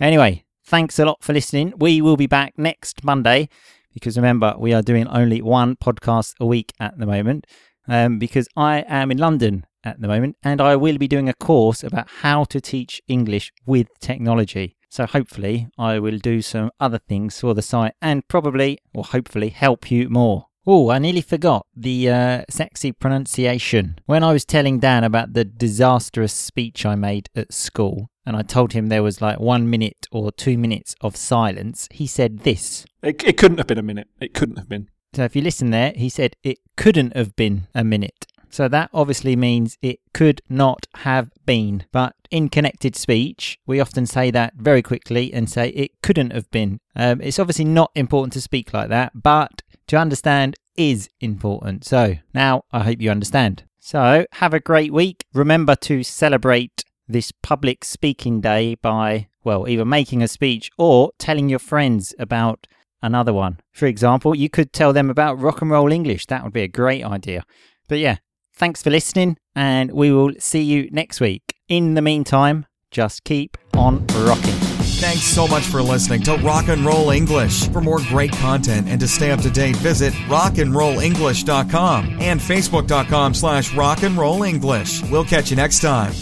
Anyway, 0.00 0.44
thanks 0.64 0.98
a 0.98 1.04
lot 1.04 1.22
for 1.22 1.34
listening. 1.34 1.74
We 1.76 2.00
will 2.00 2.16
be 2.16 2.26
back 2.26 2.54
next 2.56 3.04
Monday 3.04 3.50
because 3.96 4.16
remember, 4.16 4.54
we 4.58 4.74
are 4.74 4.82
doing 4.82 5.08
only 5.08 5.40
one 5.40 5.76
podcast 5.76 6.34
a 6.38 6.44
week 6.44 6.72
at 6.78 6.98
the 6.98 7.06
moment 7.06 7.46
um, 7.88 8.18
because 8.18 8.46
I 8.56 8.84
am 8.88 9.10
in 9.10 9.16
London 9.16 9.64
at 9.86 10.00
the 10.00 10.08
moment 10.08 10.36
and 10.42 10.60
I 10.60 10.76
will 10.76 10.98
be 10.98 11.08
doing 11.08 11.28
a 11.28 11.34
course 11.34 11.82
about 11.84 12.08
how 12.20 12.44
to 12.44 12.60
teach 12.60 13.00
English 13.06 13.52
with 13.64 13.88
technology. 14.00 14.76
So 14.90 15.06
hopefully, 15.06 15.68
I 15.78 15.98
will 15.98 16.18
do 16.18 16.42
some 16.42 16.70
other 16.80 16.98
things 16.98 17.40
for 17.40 17.54
the 17.54 17.62
site 17.62 17.94
and 18.00 18.26
probably, 18.28 18.78
or 18.94 19.04
hopefully, 19.04 19.50
help 19.50 19.90
you 19.90 20.08
more. 20.08 20.46
Oh, 20.66 20.90
I 20.90 20.98
nearly 20.98 21.20
forgot 21.20 21.66
the 21.76 22.10
uh, 22.10 22.42
sexy 22.50 22.90
pronunciation. 22.90 23.98
When 24.06 24.24
I 24.24 24.32
was 24.32 24.44
telling 24.44 24.80
Dan 24.80 25.04
about 25.04 25.32
the 25.32 25.44
disastrous 25.44 26.32
speech 26.32 26.84
I 26.84 26.96
made 26.96 27.28
at 27.36 27.52
school, 27.52 28.10
and 28.24 28.36
I 28.36 28.42
told 28.42 28.72
him 28.72 28.88
there 28.88 29.02
was 29.02 29.22
like 29.22 29.38
one 29.38 29.70
minute 29.70 30.08
or 30.10 30.32
two 30.32 30.58
minutes 30.58 30.96
of 31.00 31.14
silence, 31.14 31.88
he 31.92 32.06
said 32.08 32.40
this. 32.40 32.84
It, 33.02 33.22
it 33.22 33.36
couldn't 33.36 33.58
have 33.58 33.68
been 33.68 33.78
a 33.78 33.82
minute. 33.82 34.08
It 34.20 34.34
couldn't 34.34 34.56
have 34.56 34.68
been. 34.68 34.88
So 35.14 35.22
if 35.22 35.36
you 35.36 35.42
listen 35.42 35.70
there, 35.70 35.92
he 35.94 36.08
said 36.08 36.34
it 36.42 36.58
couldn't 36.76 37.16
have 37.16 37.36
been 37.36 37.68
a 37.74 37.84
minute. 37.84 38.26
So 38.56 38.68
that 38.68 38.88
obviously 38.94 39.36
means 39.36 39.76
it 39.82 40.00
could 40.14 40.40
not 40.48 40.86
have 40.94 41.30
been. 41.44 41.84
But 41.92 42.14
in 42.30 42.48
connected 42.48 42.96
speech, 42.96 43.58
we 43.66 43.80
often 43.80 44.06
say 44.06 44.30
that 44.30 44.54
very 44.54 44.80
quickly 44.80 45.30
and 45.30 45.50
say 45.50 45.68
it 45.68 45.90
couldn't 46.02 46.32
have 46.32 46.50
been. 46.50 46.80
Um, 46.96 47.20
it's 47.20 47.38
obviously 47.38 47.66
not 47.66 47.90
important 47.94 48.32
to 48.32 48.40
speak 48.40 48.72
like 48.72 48.88
that, 48.88 49.12
but 49.14 49.60
to 49.88 49.98
understand 49.98 50.54
is 50.74 51.10
important. 51.20 51.84
So 51.84 52.16
now 52.32 52.62
I 52.72 52.82
hope 52.84 53.02
you 53.02 53.10
understand. 53.10 53.64
So 53.78 54.24
have 54.32 54.54
a 54.54 54.58
great 54.58 54.90
week. 54.90 55.26
Remember 55.34 55.76
to 55.76 56.02
celebrate 56.02 56.82
this 57.06 57.32
public 57.42 57.84
speaking 57.84 58.40
day 58.40 58.76
by, 58.76 59.28
well, 59.44 59.68
either 59.68 59.84
making 59.84 60.22
a 60.22 60.28
speech 60.28 60.70
or 60.78 61.12
telling 61.18 61.50
your 61.50 61.58
friends 61.58 62.14
about 62.18 62.66
another 63.02 63.34
one. 63.34 63.60
For 63.72 63.84
example, 63.84 64.34
you 64.34 64.48
could 64.48 64.72
tell 64.72 64.94
them 64.94 65.10
about 65.10 65.38
rock 65.38 65.60
and 65.60 65.70
roll 65.70 65.92
English. 65.92 66.24
That 66.24 66.42
would 66.42 66.54
be 66.54 66.62
a 66.62 66.68
great 66.68 67.04
idea. 67.04 67.44
But 67.88 67.98
yeah, 67.98 68.16
thanks 68.56 68.82
for 68.82 68.90
listening, 68.90 69.36
and 69.54 69.92
we 69.92 70.10
will 70.10 70.32
see 70.38 70.62
you 70.62 70.88
next 70.90 71.20
week. 71.20 71.42
In 71.68 71.94
the 71.94 72.02
meantime, 72.02 72.66
just 72.90 73.24
keep 73.24 73.56
on 73.74 74.06
rocking. 74.08 74.54
Thanks 74.98 75.24
so 75.24 75.46
much 75.46 75.64
for 75.64 75.82
listening 75.82 76.22
to 76.22 76.36
Rock 76.36 76.68
and 76.68 76.84
Roll 76.84 77.10
English. 77.10 77.68
For 77.68 77.82
more 77.82 78.00
great 78.08 78.32
content 78.32 78.88
and 78.88 78.98
to 79.00 79.06
stay 79.06 79.30
up 79.30 79.40
to 79.40 79.50
date, 79.50 79.76
visit 79.76 80.14
rockandrollenglish.com 80.28 82.18
and 82.20 82.40
facebook.com 82.40 83.34
slash 83.34 83.70
rockandrollenglish. 83.72 85.10
We'll 85.10 85.24
catch 85.24 85.50
you 85.50 85.56
next 85.56 85.80
time. 85.80 86.12